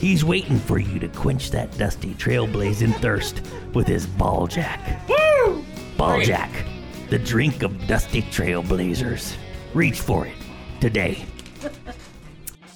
He's 0.00 0.24
waiting 0.24 0.58
for 0.58 0.80
you 0.80 0.98
to 0.98 1.06
quench 1.06 1.52
that 1.52 1.78
dusty 1.78 2.12
trailblazing 2.14 2.92
thirst 2.96 3.40
with 3.72 3.86
his 3.86 4.04
Balljack. 4.04 5.08
Woo! 5.08 5.64
Balljack, 5.96 6.50
the 7.08 7.20
drink 7.20 7.62
of 7.62 7.86
dusty 7.86 8.22
trailblazers. 8.22 9.36
Reach 9.74 10.00
for 10.00 10.26
it 10.26 10.34
today. 10.80 11.24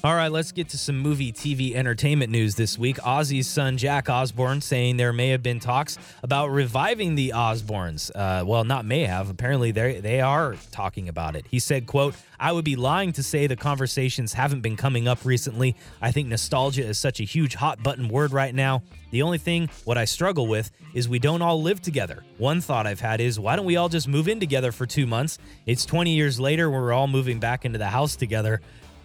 All 0.02 0.14
right, 0.14 0.32
let's 0.32 0.52
get 0.52 0.70
to 0.70 0.78
some 0.78 0.98
movie, 0.98 1.30
TV, 1.30 1.74
entertainment 1.74 2.32
news 2.32 2.54
this 2.54 2.78
week. 2.78 2.96
Ozzy's 3.00 3.46
son, 3.46 3.76
Jack 3.76 4.08
Osbourne, 4.08 4.62
saying 4.62 4.96
there 4.96 5.12
may 5.12 5.28
have 5.28 5.42
been 5.42 5.60
talks 5.60 5.98
about 6.22 6.46
reviving 6.46 7.16
the 7.16 7.34
Osbournes. 7.36 8.10
Uh, 8.14 8.42
well, 8.46 8.64
not 8.64 8.86
may 8.86 9.04
have. 9.04 9.28
Apparently, 9.28 9.72
they 9.72 10.00
they 10.00 10.22
are 10.22 10.56
talking 10.72 11.10
about 11.10 11.36
it. 11.36 11.44
He 11.50 11.58
said, 11.58 11.86
"quote 11.86 12.14
I 12.38 12.50
would 12.50 12.64
be 12.64 12.76
lying 12.76 13.12
to 13.12 13.22
say 13.22 13.46
the 13.46 13.56
conversations 13.56 14.32
haven't 14.32 14.62
been 14.62 14.74
coming 14.74 15.06
up 15.06 15.22
recently. 15.26 15.76
I 16.00 16.12
think 16.12 16.28
nostalgia 16.28 16.86
is 16.86 16.98
such 16.98 17.20
a 17.20 17.24
huge 17.24 17.54
hot 17.54 17.82
button 17.82 18.08
word 18.08 18.32
right 18.32 18.54
now. 18.54 18.82
The 19.10 19.20
only 19.20 19.36
thing 19.36 19.68
what 19.84 19.98
I 19.98 20.06
struggle 20.06 20.46
with 20.46 20.70
is 20.94 21.10
we 21.10 21.18
don't 21.18 21.42
all 21.42 21.60
live 21.60 21.82
together. 21.82 22.24
One 22.38 22.62
thought 22.62 22.86
I've 22.86 23.00
had 23.00 23.20
is 23.20 23.38
why 23.38 23.54
don't 23.54 23.66
we 23.66 23.76
all 23.76 23.90
just 23.90 24.08
move 24.08 24.28
in 24.28 24.40
together 24.40 24.72
for 24.72 24.86
two 24.86 25.06
months? 25.06 25.38
It's 25.66 25.84
20 25.84 26.14
years 26.14 26.40
later, 26.40 26.70
we're 26.70 26.94
all 26.94 27.06
moving 27.06 27.38
back 27.38 27.66
into 27.66 27.78
the 27.78 27.88
house 27.88 28.16
together." 28.16 28.62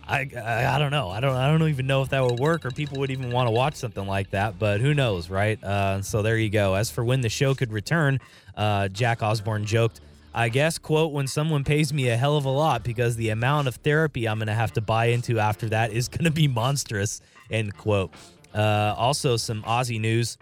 I, 0.08 0.30
I, 0.36 0.76
I 0.76 0.80
don't 0.80 0.92
know. 0.92 1.10
I 1.10 1.20
don't 1.20 1.36
I 1.36 1.48
don't 1.48 1.68
even 1.70 1.88
know 1.88 2.02
if 2.02 2.10
that 2.10 2.24
would 2.24 2.40
work 2.40 2.66
or 2.66 2.72
people 2.72 3.00
would 3.00 3.12
even 3.12 3.32
want 3.32 3.48
to 3.48 3.52
watch 3.52 3.76
something 3.76 4.06
like 4.06 4.30
that. 4.32 4.60
But 4.60 4.82
who 4.82 4.94
knows, 4.94 5.30
right? 5.30 5.62
Uh, 5.64 6.02
so 6.02 6.22
there 6.22 6.38
you 6.38 6.50
go. 6.50 6.76
As 6.76 6.92
for 6.92 7.04
when 7.04 7.22
the 7.22 7.30
show 7.30 7.56
could 7.56 7.72
return, 7.72 8.20
uh, 8.56 8.88
Jack 8.90 9.24
Osbourne 9.24 9.66
joked, 9.66 10.02
"I 10.34 10.50
guess 10.50 10.78
quote 10.78 11.12
when 11.12 11.28
someone 11.28 11.64
pays 11.64 11.92
me 11.92 12.10
a 12.10 12.18
hell 12.18 12.38
of 12.38 12.46
a 12.46 12.50
lot 12.50 12.84
because 12.84 13.16
the 13.16 13.30
amount 13.30 13.68
of 13.68 13.76
therapy 13.76 14.28
I'm 14.28 14.38
going 14.38 14.48
to 14.48 14.54
have 14.54 14.74
to 14.74 14.82
buy 14.82 15.08
into 15.08 15.40
after 15.40 15.70
that 15.70 15.92
is 15.92 16.08
going 16.08 16.26
to 16.26 16.32
be 16.32 16.48
monstrous." 16.48 17.22
End 17.50 17.76
quote. 17.76 18.12
Uh, 18.54 18.94
also, 18.98 19.38
some 19.38 19.64
Ozzy 19.64 20.00
news 20.00 20.38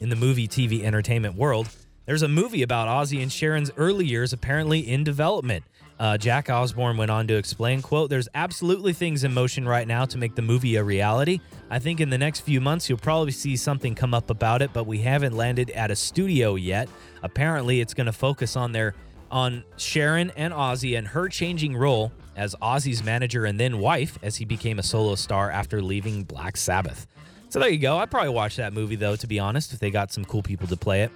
in 0.00 0.08
the 0.08 0.16
movie, 0.16 0.46
TV, 0.46 0.82
entertainment 0.82 1.34
world. 1.36 1.68
There's 2.06 2.22
a 2.22 2.28
movie 2.28 2.62
about 2.62 2.88
Ozzy 2.88 3.22
and 3.22 3.30
Sharon's 3.30 3.70
early 3.76 4.06
years 4.06 4.32
apparently 4.32 4.80
in 4.80 5.04
development. 5.04 5.64
Uh, 5.98 6.16
Jack 6.16 6.48
Osbourne 6.48 6.96
went 6.96 7.10
on 7.10 7.26
to 7.26 7.34
explain, 7.34 7.82
quote, 7.82 8.08
There's 8.08 8.28
absolutely 8.34 8.92
things 8.92 9.24
in 9.24 9.34
motion 9.34 9.66
right 9.66 9.86
now 9.86 10.04
to 10.04 10.16
make 10.16 10.36
the 10.36 10.42
movie 10.42 10.76
a 10.76 10.84
reality. 10.84 11.40
I 11.70 11.80
think 11.80 12.00
in 12.00 12.08
the 12.08 12.18
next 12.18 12.40
few 12.40 12.60
months 12.60 12.88
you'll 12.88 12.98
probably 12.98 13.32
see 13.32 13.56
something 13.56 13.94
come 13.94 14.14
up 14.14 14.30
about 14.30 14.62
it, 14.62 14.72
but 14.72 14.86
we 14.86 14.98
haven't 14.98 15.36
landed 15.36 15.70
at 15.70 15.90
a 15.90 15.96
studio 15.96 16.54
yet. 16.54 16.88
Apparently 17.22 17.80
it's 17.80 17.94
going 17.94 18.06
to 18.06 18.12
focus 18.12 18.56
on 18.56 18.72
their 18.72 18.94
on 19.30 19.62
Sharon 19.76 20.32
and 20.36 20.54
Ozzy 20.54 20.96
and 20.96 21.06
her 21.08 21.28
changing 21.28 21.76
role 21.76 22.12
as 22.34 22.54
Ozzy's 22.62 23.02
manager 23.02 23.44
and 23.44 23.60
then 23.60 23.78
wife 23.78 24.18
as 24.22 24.36
he 24.36 24.46
became 24.46 24.78
a 24.78 24.82
solo 24.82 25.16
star 25.16 25.50
after 25.50 25.82
leaving 25.82 26.24
Black 26.24 26.56
Sabbath. 26.56 27.06
So 27.50 27.58
there 27.58 27.68
you 27.68 27.78
go. 27.78 27.98
I'd 27.98 28.10
probably 28.10 28.30
watch 28.30 28.56
that 28.56 28.72
movie 28.72 28.96
though, 28.96 29.16
to 29.16 29.26
be 29.26 29.38
honest, 29.38 29.72
if 29.72 29.80
they 29.80 29.90
got 29.90 30.12
some 30.12 30.24
cool 30.24 30.42
people 30.42 30.66
to 30.68 30.76
play 30.76 31.02
it. 31.02 31.10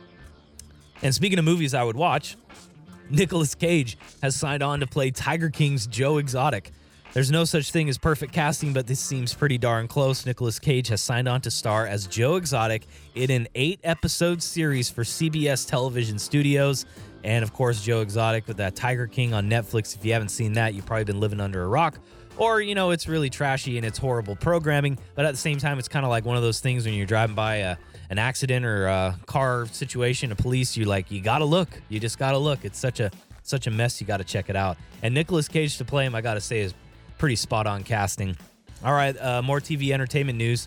And 1.03 1.14
speaking 1.14 1.38
of 1.38 1.45
movies 1.45 1.73
I 1.73 1.85
would 1.85 1.97
watch, 1.97 2.37
Nicolas 3.12 3.55
Cage 3.55 3.98
has 4.22 4.35
signed 4.35 4.62
on 4.62 4.81
to 4.81 4.87
play 4.87 5.11
Tiger 5.11 5.51
King's 5.51 5.87
Joe 5.87 6.16
Exotic. 6.16 6.72
There's 7.12 7.31
no 7.31 7.44
such 7.44 7.70
thing 7.70 7.90
as 7.90 7.98
perfect 7.98 8.33
casting, 8.33 8.72
but 8.72 8.87
this 8.87 8.98
seems 8.98 9.35
pretty 9.35 9.59
darn 9.59 9.87
close. 9.87 10.25
Nicolas 10.25 10.59
Cage 10.59 10.88
has 10.88 11.03
signed 11.03 11.29
on 11.29 11.42
to 11.42 11.51
star 11.51 11.87
as 11.87 12.07
Joe 12.07 12.37
Exotic 12.37 12.87
in 13.14 13.31
an 13.31 13.48
eight 13.55 13.81
episode 13.85 14.42
series 14.42 14.88
for 14.88 15.03
CBS 15.03 15.68
Television 15.68 16.18
Studios. 16.18 16.87
And 17.22 17.42
of 17.42 17.53
course, 17.53 17.83
Joe 17.85 18.01
Exotic 18.01 18.48
with 18.48 18.57
that 18.57 18.75
Tiger 18.75 19.07
King 19.07 19.35
on 19.35 19.48
Netflix. 19.48 19.94
If 19.94 20.07
you 20.07 20.14
haven't 20.14 20.31
seen 20.31 20.55
that, 20.55 20.72
you've 20.72 20.87
probably 20.87 21.05
been 21.05 21.20
living 21.20 21.40
under 21.40 21.62
a 21.62 21.68
rock. 21.68 21.98
Or, 22.38 22.62
you 22.62 22.75
know, 22.75 22.92
it's 22.92 23.07
really 23.07 23.29
trashy 23.29 23.77
and 23.77 23.85
it's 23.85 23.98
horrible 23.98 24.37
programming. 24.37 24.98
But 25.14 25.27
at 25.27 25.33
the 25.33 25.38
same 25.38 25.59
time, 25.59 25.79
it's 25.79 25.88
kind 25.88 26.07
of 26.07 26.11
like 26.11 26.25
one 26.25 26.38
of 26.38 26.42
those 26.42 26.61
things 26.61 26.87
when 26.87 26.94
you're 26.94 27.07
driving 27.07 27.37
by 27.37 27.57
a, 27.57 27.77
an 28.10 28.18
accident 28.18 28.64
or 28.64 28.86
a 28.86 29.18
car 29.26 29.66
situation, 29.66 30.32
a 30.32 30.36
police, 30.36 30.76
you 30.76 30.84
like, 30.84 31.10
you 31.10 31.20
gotta 31.20 31.44
look. 31.44 31.68
You 31.88 32.00
just 32.00 32.18
gotta 32.18 32.38
look. 32.38 32.64
It's 32.64 32.78
such 32.78 33.00
a 33.00 33.10
such 33.42 33.66
a 33.66 33.70
mess. 33.70 34.00
You 34.00 34.06
gotta 34.06 34.24
check 34.24 34.50
it 34.50 34.56
out. 34.56 34.76
And 35.02 35.14
Nicolas 35.14 35.48
Cage 35.48 35.78
to 35.78 35.84
play 35.84 36.06
him, 36.06 36.14
I 36.14 36.20
gotta 36.20 36.40
say, 36.40 36.60
is 36.60 36.74
pretty 37.18 37.36
spot 37.36 37.66
on 37.66 37.84
casting. 37.84 38.36
All 38.84 38.92
right, 38.92 39.16
uh, 39.20 39.42
more 39.42 39.60
TV 39.60 39.92
entertainment 39.92 40.38
news. 40.38 40.66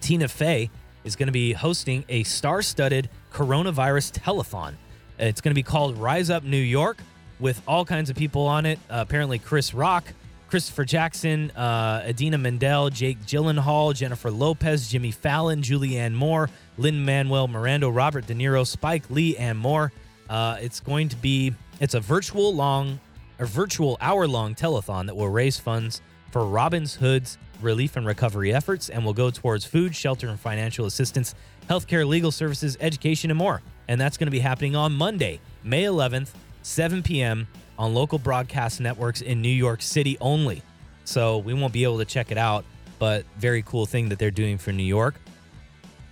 Tina 0.00 0.26
Fey 0.26 0.70
is 1.04 1.16
going 1.16 1.28
to 1.28 1.32
be 1.32 1.52
hosting 1.52 2.04
a 2.08 2.22
star 2.24 2.62
studded 2.62 3.08
coronavirus 3.32 4.12
telethon. 4.12 4.74
It's 5.18 5.40
going 5.40 5.52
to 5.52 5.54
be 5.54 5.62
called 5.62 5.96
Rise 5.98 6.30
Up 6.30 6.44
New 6.44 6.56
York 6.56 6.98
with 7.40 7.62
all 7.66 7.84
kinds 7.84 8.10
of 8.10 8.16
people 8.16 8.46
on 8.46 8.66
it. 8.66 8.78
Uh, 8.90 9.04
apparently, 9.06 9.38
Chris 9.38 9.72
Rock, 9.74 10.04
Christopher 10.48 10.84
Jackson, 10.84 11.50
uh, 11.52 12.04
Idina 12.08 12.38
Menzel, 12.38 12.90
Jake 12.90 13.20
Gyllenhaal, 13.26 13.94
Jennifer 13.94 14.30
Lopez, 14.30 14.88
Jimmy 14.88 15.10
Fallon, 15.10 15.62
Julianne 15.62 16.14
Moore, 16.14 16.48
Lin 16.78 17.04
Manuel 17.04 17.48
Miranda, 17.48 17.90
Robert 17.90 18.26
De 18.26 18.34
Niro, 18.34 18.66
Spike 18.66 19.10
Lee, 19.10 19.36
and 19.36 19.58
more. 19.58 19.92
Uh, 20.28 20.56
it's 20.60 20.80
going 20.80 21.08
to 21.10 21.16
be 21.16 21.54
it's 21.80 21.94
a 21.94 22.00
virtual 22.00 22.54
long 22.54 22.98
a 23.38 23.46
virtual 23.46 23.96
hour 24.00 24.26
long 24.26 24.54
telethon 24.54 25.06
that 25.06 25.16
will 25.16 25.28
raise 25.28 25.58
funds 25.58 26.00
for 26.30 26.44
Robin's 26.44 26.94
Hood's 26.94 27.38
relief 27.60 27.96
and 27.96 28.06
recovery 28.06 28.52
efforts 28.52 28.88
and 28.88 29.04
will 29.04 29.14
go 29.14 29.30
towards 29.30 29.64
food, 29.64 29.94
shelter, 29.94 30.28
and 30.28 30.38
financial 30.38 30.86
assistance, 30.86 31.34
healthcare, 31.68 32.06
legal 32.06 32.30
services, 32.30 32.76
education, 32.80 33.30
and 33.30 33.38
more. 33.38 33.62
And 33.86 34.00
that's 34.00 34.16
going 34.16 34.26
to 34.26 34.32
be 34.32 34.40
happening 34.40 34.76
on 34.76 34.92
Monday, 34.92 35.40
May 35.64 35.84
11th, 35.84 36.30
7 36.62 37.02
p.m. 37.02 37.48
on 37.78 37.94
local 37.94 38.18
broadcast 38.18 38.80
networks 38.80 39.20
in 39.20 39.40
New 39.40 39.48
York 39.48 39.82
City 39.82 40.16
only. 40.20 40.62
So 41.04 41.38
we 41.38 41.54
won't 41.54 41.72
be 41.72 41.84
able 41.84 41.98
to 41.98 42.04
check 42.04 42.30
it 42.30 42.38
out, 42.38 42.64
but 42.98 43.24
very 43.38 43.62
cool 43.62 43.86
thing 43.86 44.08
that 44.10 44.18
they're 44.18 44.30
doing 44.30 44.58
for 44.58 44.72
New 44.72 44.82
York. 44.82 45.14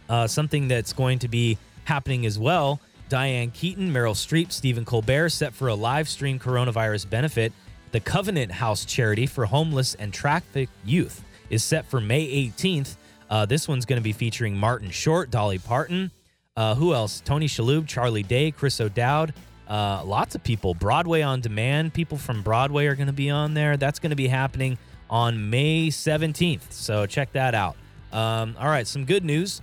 Uh, 0.09 0.27
something 0.27 0.69
that's 0.69 0.93
going 0.93 1.19
to 1.19 1.29
be 1.29 1.59
happening 1.85 2.25
as 2.27 2.39
well 2.39 2.81
Diane 3.09 3.51
Keaton, 3.53 3.93
Meryl 3.93 4.15
Streep, 4.15 4.51
Stephen 4.51 4.85
Colbert 4.85 5.29
set 5.29 5.55
for 5.55 5.69
a 5.69 5.75
live 5.75 6.09
stream 6.09 6.39
coronavirus 6.39 7.09
benefit. 7.09 7.53
The 7.93 8.01
Covenant 8.01 8.51
House 8.51 8.85
charity 8.85 9.27
for 9.27 9.47
homeless 9.47 9.95
and 9.95 10.13
trafficked 10.13 10.73
youth 10.85 11.23
is 11.49 11.63
set 11.63 11.87
for 11.87 12.01
May 12.01 12.27
18th. 12.49 12.97
Uh, 13.31 13.47
this 13.47 13.69
one's 13.69 13.87
going 13.87 14.01
to 14.01 14.05
be 14.05 14.13
featuring 14.13 14.57
Martin 14.57 14.91
Short, 14.91 15.31
Dolly 15.31 15.59
Parton. 15.59 16.11
Uh, 16.57 16.75
who 16.75 16.95
else? 16.95 17.21
Tony 17.25 17.47
Shalhoub, 17.47 17.87
Charlie 17.87 18.23
Day, 18.23 18.51
Chris 18.51 18.81
O'Dowd. 18.81 19.33
Uh, 19.69 20.03
lots 20.05 20.35
of 20.35 20.43
people. 20.43 20.75
Broadway 20.75 21.23
on 21.23 21.41
Demand. 21.41 21.93
People 21.93 22.19
from 22.19 22.43
Broadway 22.43 22.87
are 22.87 22.95
going 22.95 23.09
to 23.09 23.13
be 23.13 23.31
on 23.31 23.55
there. 23.55 23.77
That's 23.77 23.99
going 23.99 24.11
to 24.11 24.17
be 24.17 24.29
happening 24.29 24.79
on 25.11 25.51
May 25.51 25.89
17th. 25.89 26.71
So 26.73 27.07
check 27.07 27.33
that 27.33 27.55
out. 27.55 27.77
Um, 28.13 28.57
all 28.59 28.69
right, 28.69 28.87
some 28.87 29.05
good 29.05 29.25
news. 29.25 29.61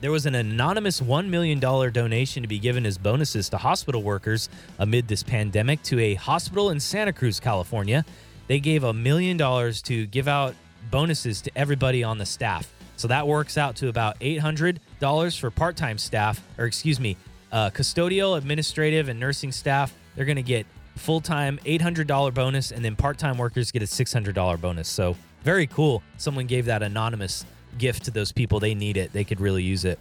There 0.00 0.10
was 0.10 0.26
an 0.26 0.34
anonymous 0.34 1.00
$1 1.00 1.28
million 1.28 1.58
donation 1.58 2.42
to 2.42 2.48
be 2.48 2.58
given 2.58 2.84
as 2.84 2.98
bonuses 2.98 3.48
to 3.50 3.56
hospital 3.56 4.02
workers 4.02 4.50
amid 4.78 5.08
this 5.08 5.22
pandemic 5.22 5.82
to 5.84 5.98
a 5.98 6.14
hospital 6.14 6.70
in 6.70 6.80
Santa 6.80 7.12
Cruz, 7.12 7.40
California. 7.40 8.04
They 8.46 8.60
gave 8.60 8.84
a 8.84 8.92
million 8.92 9.36
dollars 9.36 9.80
to 9.82 10.06
give 10.06 10.28
out 10.28 10.54
bonuses 10.90 11.40
to 11.42 11.50
everybody 11.56 12.04
on 12.04 12.18
the 12.18 12.26
staff. 12.26 12.70
So 12.96 13.08
that 13.08 13.26
works 13.26 13.56
out 13.56 13.76
to 13.76 13.88
about 13.88 14.20
$800 14.20 15.40
for 15.40 15.50
part 15.50 15.76
time 15.76 15.96
staff, 15.96 16.42
or 16.58 16.66
excuse 16.66 17.00
me, 17.00 17.16
uh, 17.52 17.70
custodial, 17.70 18.36
administrative, 18.36 19.08
and 19.08 19.18
nursing 19.18 19.52
staff. 19.52 19.94
They're 20.16 20.24
going 20.24 20.36
to 20.36 20.42
get 20.42 20.66
full 20.96 21.20
time 21.20 21.58
$800 21.64 22.34
bonus, 22.34 22.72
and 22.72 22.84
then 22.84 22.96
part 22.96 23.18
time 23.18 23.38
workers 23.38 23.70
get 23.70 23.82
a 23.82 23.86
$600 23.86 24.60
bonus. 24.60 24.88
So 24.88 25.16
very 25.42 25.66
cool. 25.66 26.02
Someone 26.16 26.46
gave 26.46 26.66
that 26.66 26.82
anonymous 26.82 27.44
gift 27.78 28.04
to 28.04 28.10
those 28.10 28.32
people. 28.32 28.60
They 28.60 28.74
need 28.74 28.96
it, 28.96 29.12
they 29.12 29.24
could 29.24 29.40
really 29.40 29.62
use 29.62 29.84
it. 29.84 29.98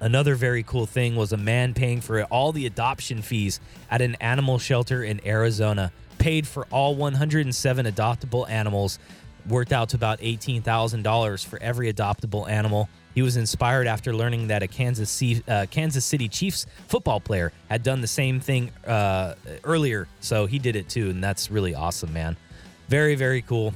Another 0.00 0.34
very 0.34 0.62
cool 0.62 0.86
thing 0.86 1.14
was 1.14 1.32
a 1.32 1.36
man 1.36 1.74
paying 1.74 2.00
for 2.00 2.22
all 2.24 2.52
the 2.52 2.64
adoption 2.64 3.20
fees 3.20 3.60
at 3.90 4.00
an 4.00 4.14
animal 4.16 4.58
shelter 4.58 5.04
in 5.04 5.20
Arizona, 5.26 5.92
paid 6.18 6.46
for 6.46 6.66
all 6.70 6.94
107 6.94 7.84
adoptable 7.86 8.48
animals, 8.48 8.98
worked 9.46 9.72
out 9.72 9.90
to 9.90 9.96
about 9.96 10.18
$18,000 10.20 11.44
for 11.44 11.60
every 11.60 11.92
adoptable 11.92 12.48
animal. 12.48 12.88
He 13.20 13.22
was 13.22 13.36
inspired 13.36 13.86
after 13.86 14.16
learning 14.16 14.46
that 14.46 14.62
a 14.62 14.66
Kansas 14.66 15.10
City, 15.10 15.42
uh, 15.46 15.66
Kansas 15.70 16.06
City 16.06 16.26
Chiefs 16.26 16.64
football 16.88 17.20
player 17.20 17.52
had 17.68 17.82
done 17.82 18.00
the 18.00 18.06
same 18.06 18.40
thing 18.40 18.70
uh, 18.86 19.34
earlier, 19.62 20.08
so 20.20 20.46
he 20.46 20.58
did 20.58 20.74
it 20.74 20.88
too, 20.88 21.10
and 21.10 21.22
that's 21.22 21.50
really 21.50 21.74
awesome, 21.74 22.14
man. 22.14 22.34
Very, 22.88 23.16
very 23.16 23.42
cool. 23.42 23.74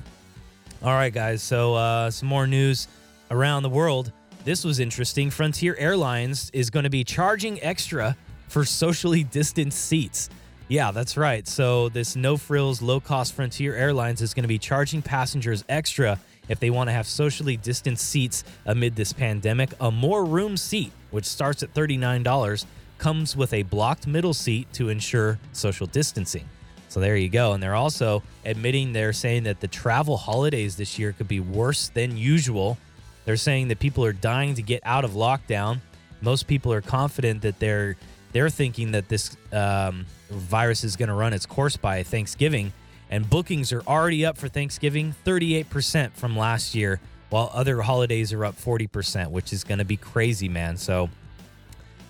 All 0.83 0.94
right, 0.94 1.12
guys, 1.12 1.42
so 1.42 1.74
uh, 1.74 2.11
some 2.11 2.26
more 2.26 2.46
news 2.46 2.88
around 3.30 3.64
the 3.64 3.68
world. 3.68 4.12
This 4.46 4.64
was 4.64 4.80
interesting. 4.80 5.28
Frontier 5.28 5.76
Airlines 5.78 6.48
is 6.54 6.70
going 6.70 6.85
to 6.85 6.90
be 6.90 7.04
charging 7.04 7.62
extra 7.62 8.16
for 8.48 8.64
socially 8.64 9.24
distanced 9.24 9.78
seats. 9.78 10.30
Yeah, 10.68 10.90
that's 10.90 11.18
right. 11.18 11.46
So, 11.46 11.90
this 11.90 12.16
no 12.16 12.38
frills, 12.38 12.80
low 12.80 12.98
cost 12.98 13.35
Frontier 13.35 13.74
Airlines 13.74 14.22
is 14.22 14.33
going 14.33 14.44
to 14.44 14.48
be 14.48 14.59
charging 14.59 15.02
passengers 15.02 15.66
extra 15.68 16.18
if 16.48 16.61
they 16.61 16.70
want 16.70 16.88
to 16.88 16.92
have 16.92 17.07
socially 17.07 17.57
distanced 17.57 18.09
seats 18.09 18.44
amid 18.66 18.96
this 18.96 19.12
pandemic. 19.12 19.70
A 19.80 19.90
more 19.90 20.24
room 20.24 20.57
seat, 20.57 20.92
which 21.11 21.24
starts 21.24 21.62
at 21.62 21.72
$39, 21.74 22.66
comes 22.98 23.37
with 23.37 23.52
a 23.52 23.62
blocked 23.62 24.07
middle 24.07 24.35
seat 24.35 24.72
to 24.74 24.88
ensure 24.88 25.38
social 25.52 25.87
distancing. 25.87 26.48
So 26.88 27.00
there 27.00 27.16
you 27.16 27.28
go. 27.28 27.52
And 27.52 27.62
they're 27.62 27.74
also 27.74 28.22
admitting 28.44 28.92
they're 28.92 29.12
saying 29.12 29.44
that 29.44 29.61
the 29.61 29.68
travel 29.68 30.16
holidays 30.16 30.76
this 30.76 30.98
year 30.98 31.12
could 31.12 31.28
be 31.28 31.40
worse 31.40 31.88
than 31.88 32.16
usual 32.16 32.78
they're 33.24 33.37
saying 33.37 33.68
that 33.68 33.78
people 33.78 34.04
are 34.04 34.12
dying 34.12 34.54
to 34.54 34.62
get 34.62 34.83
out 34.85 35.04
of 35.04 35.12
lockdown. 35.12 35.80
Most 36.20 36.46
people 36.46 36.72
are 36.72 36.80
confident 36.80 37.42
that 37.42 37.59
they're 37.59 37.96
they're 38.33 38.50
thinking 38.50 38.92
that 38.92 39.09
this 39.09 39.37
um, 39.52 40.07
virus 40.28 40.83
is 40.83 40.96
going 40.96 41.09
to 41.09 41.14
run 41.14 41.33
its 41.33 41.46
course 41.46 41.76
by 41.76 42.02
Thanksgiving, 42.02 42.72
and 43.10 43.28
bookings 43.28 43.72
are 43.72 43.82
already 43.82 44.24
up 44.24 44.36
for 44.36 44.48
Thanksgiving 44.48 45.14
38% 45.24 46.12
from 46.12 46.36
last 46.36 46.74
year, 46.74 47.00
while 47.30 47.50
other 47.52 47.82
holidays 47.82 48.32
are 48.32 48.44
up 48.44 48.56
40%, 48.56 49.30
which 49.30 49.52
is 49.52 49.64
going 49.64 49.78
to 49.78 49.84
be 49.84 49.96
crazy, 49.96 50.48
man. 50.48 50.76
So 50.76 51.10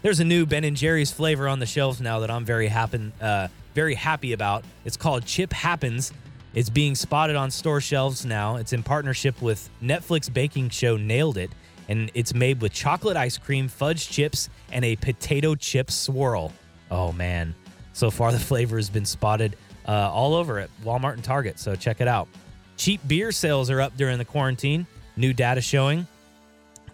there's 0.03 0.21
a 0.21 0.25
new 0.25 0.47
Ben 0.47 0.65
and 0.65 0.77
Jerry's 0.77 1.11
flavor 1.11 1.49
on 1.49 1.59
the 1.59 1.67
shelves 1.67 2.01
now 2.01 2.21
that 2.21 2.31
I'm 2.31 2.45
very 2.45 2.69
happy, 2.69 3.13
uh, 3.21 3.49
very 3.75 3.95
happy 3.95 4.33
about. 4.33 4.65
It's 4.85 4.97
called 4.97 5.25
Chip 5.25 5.53
Happens. 5.53 6.13
It's 6.55 6.71
being 6.71 6.95
spotted 6.95 7.37
on 7.37 7.51
store 7.51 7.81
shelves 7.81 8.25
now. 8.25 8.57
It's 8.57 8.73
in 8.73 8.83
partnership 8.83 9.43
with 9.43 9.69
Netflix 9.83 10.33
baking 10.33 10.71
show 10.71 10.97
Nailed 10.97 11.37
It, 11.37 11.51
and 11.89 12.11
it's 12.15 12.33
made 12.33 12.61
with 12.61 12.73
chocolate 12.73 13.17
ice 13.17 13.39
cream, 13.39 13.67
fudge 13.67 14.09
chips, 14.09 14.49
and 14.71 14.85
a 14.85 14.95
potato 14.97 15.55
chip 15.55 15.91
swirl. 15.91 16.53
Oh 16.91 17.11
man. 17.13 17.55
So 17.93 18.11
far, 18.11 18.31
the 18.33 18.39
flavor 18.39 18.77
has 18.77 18.91
been 18.91 19.07
spotted 19.07 19.57
uh, 19.87 20.11
all 20.13 20.35
over 20.35 20.59
at 20.59 20.71
Walmart 20.83 21.15
and 21.15 21.25
Target, 21.25 21.59
so 21.59 21.75
check 21.77 22.01
it 22.01 22.09
out. 22.09 22.29
Cheap 22.77 23.01
beer 23.07 23.33
sales 23.33 23.71
are 23.71 23.81
up 23.81 23.97
during 23.97 24.19
the 24.19 24.25
quarantine. 24.25 24.87
New 25.17 25.33
data 25.33 25.61
showing 25.61 26.07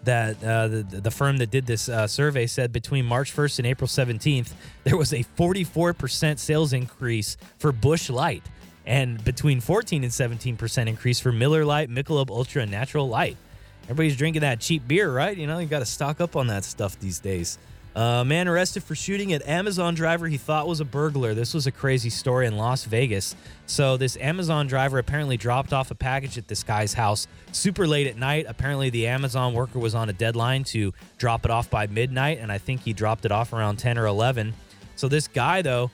that 0.03 0.43
uh, 0.43 0.67
the, 0.67 0.83
the 0.83 1.11
firm 1.11 1.37
that 1.37 1.51
did 1.51 1.65
this 1.65 1.89
uh, 1.89 2.07
survey 2.07 2.47
said 2.47 2.71
between 2.71 3.05
March 3.05 3.35
1st 3.35 3.59
and 3.59 3.67
April 3.67 3.87
17th, 3.87 4.51
there 4.83 4.97
was 4.97 5.13
a 5.13 5.23
44% 5.37 6.39
sales 6.39 6.73
increase 6.73 7.37
for 7.57 7.71
Busch 7.71 8.09
Light 8.09 8.43
and 8.85 9.23
between 9.23 9.61
14 9.61 10.03
and 10.03 10.11
17% 10.11 10.87
increase 10.87 11.19
for 11.19 11.31
Miller 11.31 11.65
Lite, 11.65 11.89
Michelob 11.89 12.29
Ultra, 12.29 12.63
and 12.63 12.71
Natural 12.71 13.07
Light. 13.07 13.37
Everybody's 13.83 14.17
drinking 14.17 14.41
that 14.41 14.59
cheap 14.59 14.87
beer, 14.87 15.11
right? 15.11 15.35
You 15.35 15.47
know, 15.47 15.59
you 15.59 15.67
got 15.67 15.79
to 15.79 15.85
stock 15.85 16.21
up 16.21 16.35
on 16.35 16.47
that 16.47 16.63
stuff 16.63 16.99
these 16.99 17.19
days. 17.19 17.57
A 17.93 18.23
man 18.25 18.47
arrested 18.47 18.83
for 18.83 18.95
shooting 18.95 19.33
at 19.33 19.45
Amazon 19.45 19.95
driver 19.95 20.27
he 20.27 20.37
thought 20.37 20.65
was 20.65 20.79
a 20.79 20.85
burglar. 20.85 21.33
This 21.33 21.53
was 21.53 21.67
a 21.67 21.71
crazy 21.71 22.09
story 22.09 22.47
in 22.47 22.55
Las 22.55 22.85
Vegas. 22.85 23.35
So, 23.65 23.97
this 23.97 24.15
Amazon 24.17 24.67
driver 24.67 24.97
apparently 24.97 25.35
dropped 25.35 25.73
off 25.73 25.91
a 25.91 25.95
package 25.95 26.37
at 26.37 26.47
this 26.47 26.63
guy's 26.63 26.93
house 26.93 27.27
super 27.51 27.85
late 27.85 28.07
at 28.07 28.17
night. 28.17 28.45
Apparently, 28.47 28.89
the 28.89 29.07
Amazon 29.07 29.53
worker 29.53 29.77
was 29.77 29.93
on 29.93 30.07
a 30.07 30.13
deadline 30.13 30.63
to 30.65 30.93
drop 31.17 31.43
it 31.43 31.51
off 31.51 31.69
by 31.69 31.87
midnight, 31.87 32.39
and 32.39 32.49
I 32.49 32.57
think 32.57 32.81
he 32.81 32.93
dropped 32.93 33.25
it 33.25 33.31
off 33.31 33.51
around 33.51 33.77
10 33.77 33.97
or 33.97 34.05
11. 34.05 34.53
So, 34.95 35.09
this 35.09 35.27
guy, 35.27 35.61
though, 35.61 35.91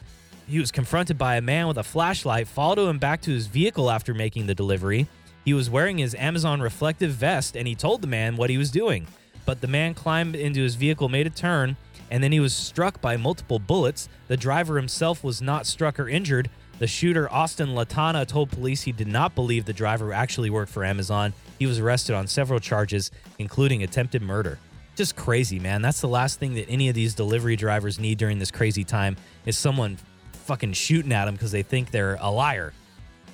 he 0.48 0.60
was 0.60 0.72
confronted 0.72 1.18
by 1.18 1.36
a 1.36 1.42
man 1.42 1.68
with 1.68 1.78
a 1.78 1.84
flashlight, 1.84 2.48
followed 2.48 2.88
him 2.88 3.00
back 3.00 3.22
to 3.22 3.32
his 3.32 3.48
vehicle 3.48 3.90
after 3.90 4.14
making 4.14 4.46
the 4.46 4.56
delivery. 4.56 5.08
He 5.46 5.54
was 5.54 5.70
wearing 5.70 5.98
his 5.98 6.14
Amazon 6.16 6.62
reflective 6.62 7.12
vest 7.12 7.56
and 7.56 7.68
he 7.68 7.76
told 7.76 8.02
the 8.02 8.08
man 8.08 8.36
what 8.36 8.50
he 8.50 8.58
was 8.58 8.70
doing. 8.70 9.08
But 9.46 9.62
the 9.62 9.68
man 9.68 9.94
climbed 9.94 10.36
into 10.36 10.62
his 10.62 10.76
vehicle, 10.76 11.08
made 11.08 11.26
a 11.26 11.30
turn, 11.30 11.78
and 12.10 12.24
then 12.24 12.32
he 12.32 12.39
was 12.39 12.54
struck 12.54 13.02
by 13.02 13.17
multiple 13.17 13.60
bullets. 13.60 14.10
The 14.28 14.38
driver 14.38 14.78
himself 14.78 15.24
was 15.24 15.41
not 15.41 15.65
struck 15.65 16.00
or 16.00 16.08
injured, 16.08 16.50
The 16.80 16.88
shooter, 16.88 17.32
Austin 17.32 17.70
Latana, 17.70 18.28
told 18.28 18.52
police 18.52 18.84
he 18.84 18.91
did 18.91 19.08
not 19.08 19.34
believe 19.34 19.65
the 19.65 19.74
driver 19.74 20.13
actually 20.13 20.52
worked 20.52 20.72
for 20.72 20.86
Amazon. 20.86 21.34
He 21.58 21.65
was 21.65 21.80
arrested 21.80 22.13
on 22.13 22.28
several 22.28 22.60
charges, 22.60 23.10
including 23.39 23.82
attempted 23.82 24.22
murder. 24.22 24.60
Just 24.96 25.15
crazy, 25.15 25.60
man. 25.60 25.82
That's 25.82 26.02
the 26.02 26.08
last 26.08 26.39
thing 26.39 26.54
that 26.56 26.70
any 26.70 26.89
of 26.89 26.96
these 26.96 27.15
delivery 27.15 27.56
drivers 27.56 28.00
need 28.00 28.20
during 28.20 28.38
this 28.38 28.52
crazy 28.52 28.84
time 28.84 29.17
is 29.46 29.58
someone 29.58 29.98
fucking 30.34 30.74
shooting 30.74 31.12
at 31.12 31.26
them 31.26 31.34
because 31.34 31.52
they 31.52 31.63
think 31.63 31.89
they're 31.89 32.17
a 32.22 32.30
liar. 32.30 32.74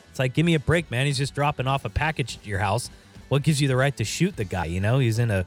It's 0.09 0.19
like, 0.19 0.33
give 0.33 0.45
me 0.45 0.53
a 0.53 0.59
break, 0.59 0.89
man. 0.89 1.05
He's 1.05 1.17
just 1.17 1.35
dropping 1.35 1.67
off 1.67 1.85
a 1.85 1.89
package 1.89 2.37
at 2.37 2.45
your 2.45 2.59
house. 2.59 2.89
What 3.27 3.43
gives 3.43 3.61
you 3.61 3.67
the 3.67 3.75
right 3.75 3.95
to 3.97 4.03
shoot 4.03 4.35
the 4.35 4.43
guy? 4.45 4.65
You 4.65 4.79
know, 4.79 4.99
he's 4.99 5.19
in 5.19 5.31
a 5.31 5.45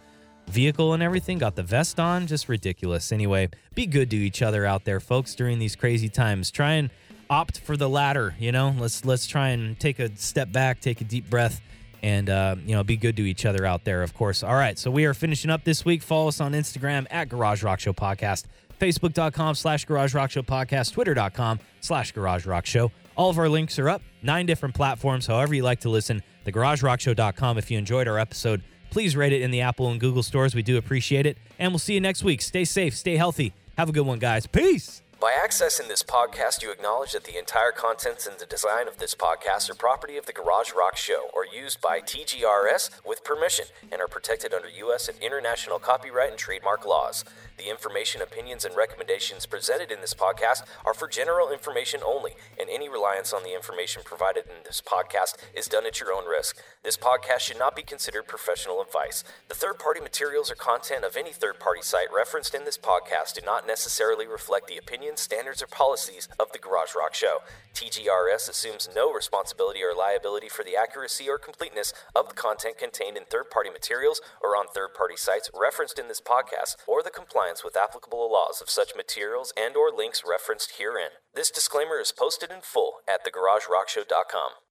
vehicle 0.48 0.92
and 0.92 1.02
everything, 1.02 1.38
got 1.38 1.56
the 1.56 1.62
vest 1.62 1.98
on. 2.00 2.26
Just 2.26 2.48
ridiculous. 2.48 3.12
Anyway, 3.12 3.48
be 3.74 3.87
good 3.87 4.11
to 4.11 4.16
each 4.16 4.42
other 4.42 4.64
out 4.64 4.85
there, 4.85 5.00
folks, 5.00 5.35
during 5.35 5.59
these 5.59 5.76
crazy 5.76 6.09
times. 6.09 6.50
Try 6.50 6.72
and 6.72 6.90
opt 7.28 7.59
for 7.59 7.76
the 7.76 7.88
latter. 7.88 8.35
You 8.38 8.52
know, 8.52 8.74
let's 8.78 9.04
let's 9.04 9.26
try 9.26 9.48
and 9.50 9.78
take 9.78 9.98
a 9.98 10.14
step 10.16 10.52
back, 10.52 10.80
take 10.80 11.00
a 11.00 11.04
deep 11.04 11.28
breath, 11.28 11.61
and 12.02 12.30
uh, 12.30 12.56
you 12.64 12.74
know, 12.74 12.85
be 12.85 12.96
good 12.96 13.16
to 13.16 13.22
each 13.22 13.44
other 13.46 13.66
out 13.66 13.85
there. 13.85 14.02
Of 14.02 14.14
course. 14.14 14.42
All 14.42 14.54
right, 14.54 14.78
so 14.78 14.90
we 14.90 15.04
are 15.04 15.14
finishing 15.14 15.50
up 15.50 15.64
this 15.64 15.85
week. 15.85 16.02
Follow 16.02 16.28
us 16.28 16.40
on 16.40 16.52
Instagram 16.52 17.06
at 17.11 17.28
Garage 17.28 17.62
Rock 17.62 17.80
Show 17.80 17.92
Podcast, 17.92 18.44
Facebook.com 18.80 19.54
slash 19.54 19.85
Garage 19.85 20.14
Rock 20.14 20.30
Show 20.30 20.42
Podcast, 20.42 20.92
Twitter.com 20.92 21.61
slash 21.80 22.12
Garage 22.12 22.46
Rock 22.46 22.66
Show. 22.66 22.92
All 23.16 23.30
of 23.30 23.38
our 23.38 23.48
links 23.48 23.78
are 23.78 23.88
up, 23.88 24.02
nine 24.22 24.44
different 24.44 24.74
platforms, 24.74 25.26
however 25.26 25.54
you 25.54 25.62
like 25.62 25.80
to 25.80 25.88
listen. 25.88 26.22
TheGarageRockShow.com. 26.44 27.59
If 27.59 27.70
you 27.70 27.78
enjoyed 27.78 28.06
our 28.06 28.18
episode, 28.18 28.62
please 28.96 29.14
rate 29.14 29.35
it 29.35 29.42
in 29.42 29.50
the 29.50 29.61
Apple 29.61 29.90
and 29.90 30.00
Google 30.00 30.22
stores. 30.22 30.54
We 30.54 30.62
do 30.62 30.78
appreciate 30.78 31.26
it. 31.26 31.37
And 31.59 31.70
we'll 31.70 31.78
see 31.78 31.92
you 31.92 32.00
next 32.00 32.24
week. 32.24 32.40
Stay 32.40 32.64
safe, 32.64 32.96
stay 32.96 33.18
healthy. 33.18 33.52
Have 33.76 33.90
a 33.90 33.92
good 33.92 34.06
one, 34.06 34.18
guys. 34.18 34.46
Peace. 34.46 35.02
By 35.18 35.33
accessing 35.33 35.88
this 35.88 36.02
podcast, 36.02 36.62
you 36.62 36.70
acknowledge 36.70 37.12
that 37.12 37.24
the 37.24 37.38
entire 37.38 37.72
contents 37.72 38.26
and 38.26 38.38
the 38.38 38.44
design 38.44 38.87
of 38.87 38.98
this 38.98 39.14
podcast 39.14 39.70
are 39.70 39.74
property 39.74 40.18
of 40.18 40.26
the 40.26 40.33
Garage 40.35 40.72
Rock 40.76 40.98
Show 40.98 41.31
or 41.33 41.46
used 41.46 41.81
by 41.81 42.00
TGRS 42.00 42.90
with 43.02 43.24
permission 43.24 43.64
and 43.90 44.02
are 44.02 44.09
protected 44.09 44.52
under 44.52 44.68
U.S. 44.68 45.09
and 45.09 45.16
international 45.18 45.79
copyright 45.79 46.29
and 46.29 46.38
trademark 46.38 46.85
laws. 46.85 47.24
The 47.57 47.70
information, 47.70 48.20
opinions, 48.20 48.66
and 48.66 48.76
recommendations 48.76 49.46
presented 49.46 49.90
in 49.90 50.02
this 50.02 50.12
podcast 50.12 50.64
are 50.85 50.92
for 50.92 51.09
general 51.09 51.50
information 51.50 52.00
only, 52.05 52.33
and 52.61 52.68
any 52.68 52.87
reliance 52.87 53.33
on 53.33 53.42
the 53.42 53.55
information 53.55 54.02
provided 54.05 54.44
in 54.44 54.64
this 54.66 54.83
podcast 54.87 55.37
is 55.55 55.66
done 55.66 55.87
at 55.87 55.98
your 55.98 56.12
own 56.12 56.29
risk. 56.29 56.59
This 56.85 56.98
podcast 56.98 57.40
should 57.40 57.59
not 57.59 57.74
be 57.74 57.83
considered 57.83 58.29
professional 58.29 58.83
advice. 58.83 59.24
The 59.48 59.55
third 59.55 59.79
party 59.79 60.00
materials 60.00 60.50
or 60.50 60.55
content 60.55 61.05
of 61.05 61.16
any 61.16 61.33
third 61.33 61.59
party 61.59 61.81
site 61.81 62.12
referenced 62.14 62.55
in 62.55 62.66
this 62.66 62.76
podcast 62.76 63.35
do 63.35 63.40
not 63.46 63.66
necessarily 63.66 64.26
reflect 64.26 64.66
the 64.66 64.76
opinions, 65.06 65.20
standards, 65.20 65.62
or 65.62 65.66
policies 65.68 66.28
of 66.40 66.50
the 66.52 66.58
Garage 66.58 66.94
Rock 66.96 67.14
Show. 67.14 67.38
TGRS 67.74 68.48
assumes 68.48 68.88
no 68.94 69.12
responsibility 69.12 69.80
or 69.82 69.94
liability 69.94 70.48
for 70.48 70.64
the 70.64 70.76
accuracy 70.76 71.28
or 71.28 71.38
completeness 71.38 71.92
of 72.14 72.28
the 72.28 72.34
content 72.34 72.76
contained 72.78 73.16
in 73.16 73.24
third 73.24 73.50
party 73.50 73.70
materials 73.70 74.20
or 74.42 74.56
on 74.56 74.66
third 74.66 74.94
party 74.94 75.16
sites 75.16 75.50
referenced 75.54 75.98
in 75.98 76.08
this 76.08 76.20
podcast 76.20 76.74
or 76.88 77.02
the 77.02 77.10
compliance 77.10 77.62
with 77.62 77.76
applicable 77.76 78.30
laws 78.32 78.60
of 78.60 78.68
such 78.68 78.96
materials 78.96 79.52
and 79.56 79.76
or 79.76 79.90
links 79.96 80.22
referenced 80.26 80.72
herein. 80.78 81.22
This 81.34 81.50
disclaimer 81.50 82.00
is 82.00 82.12
posted 82.12 82.50
in 82.50 82.62
full 82.62 82.94
at 83.06 83.24
thegaragerockshow.com. 83.24 84.65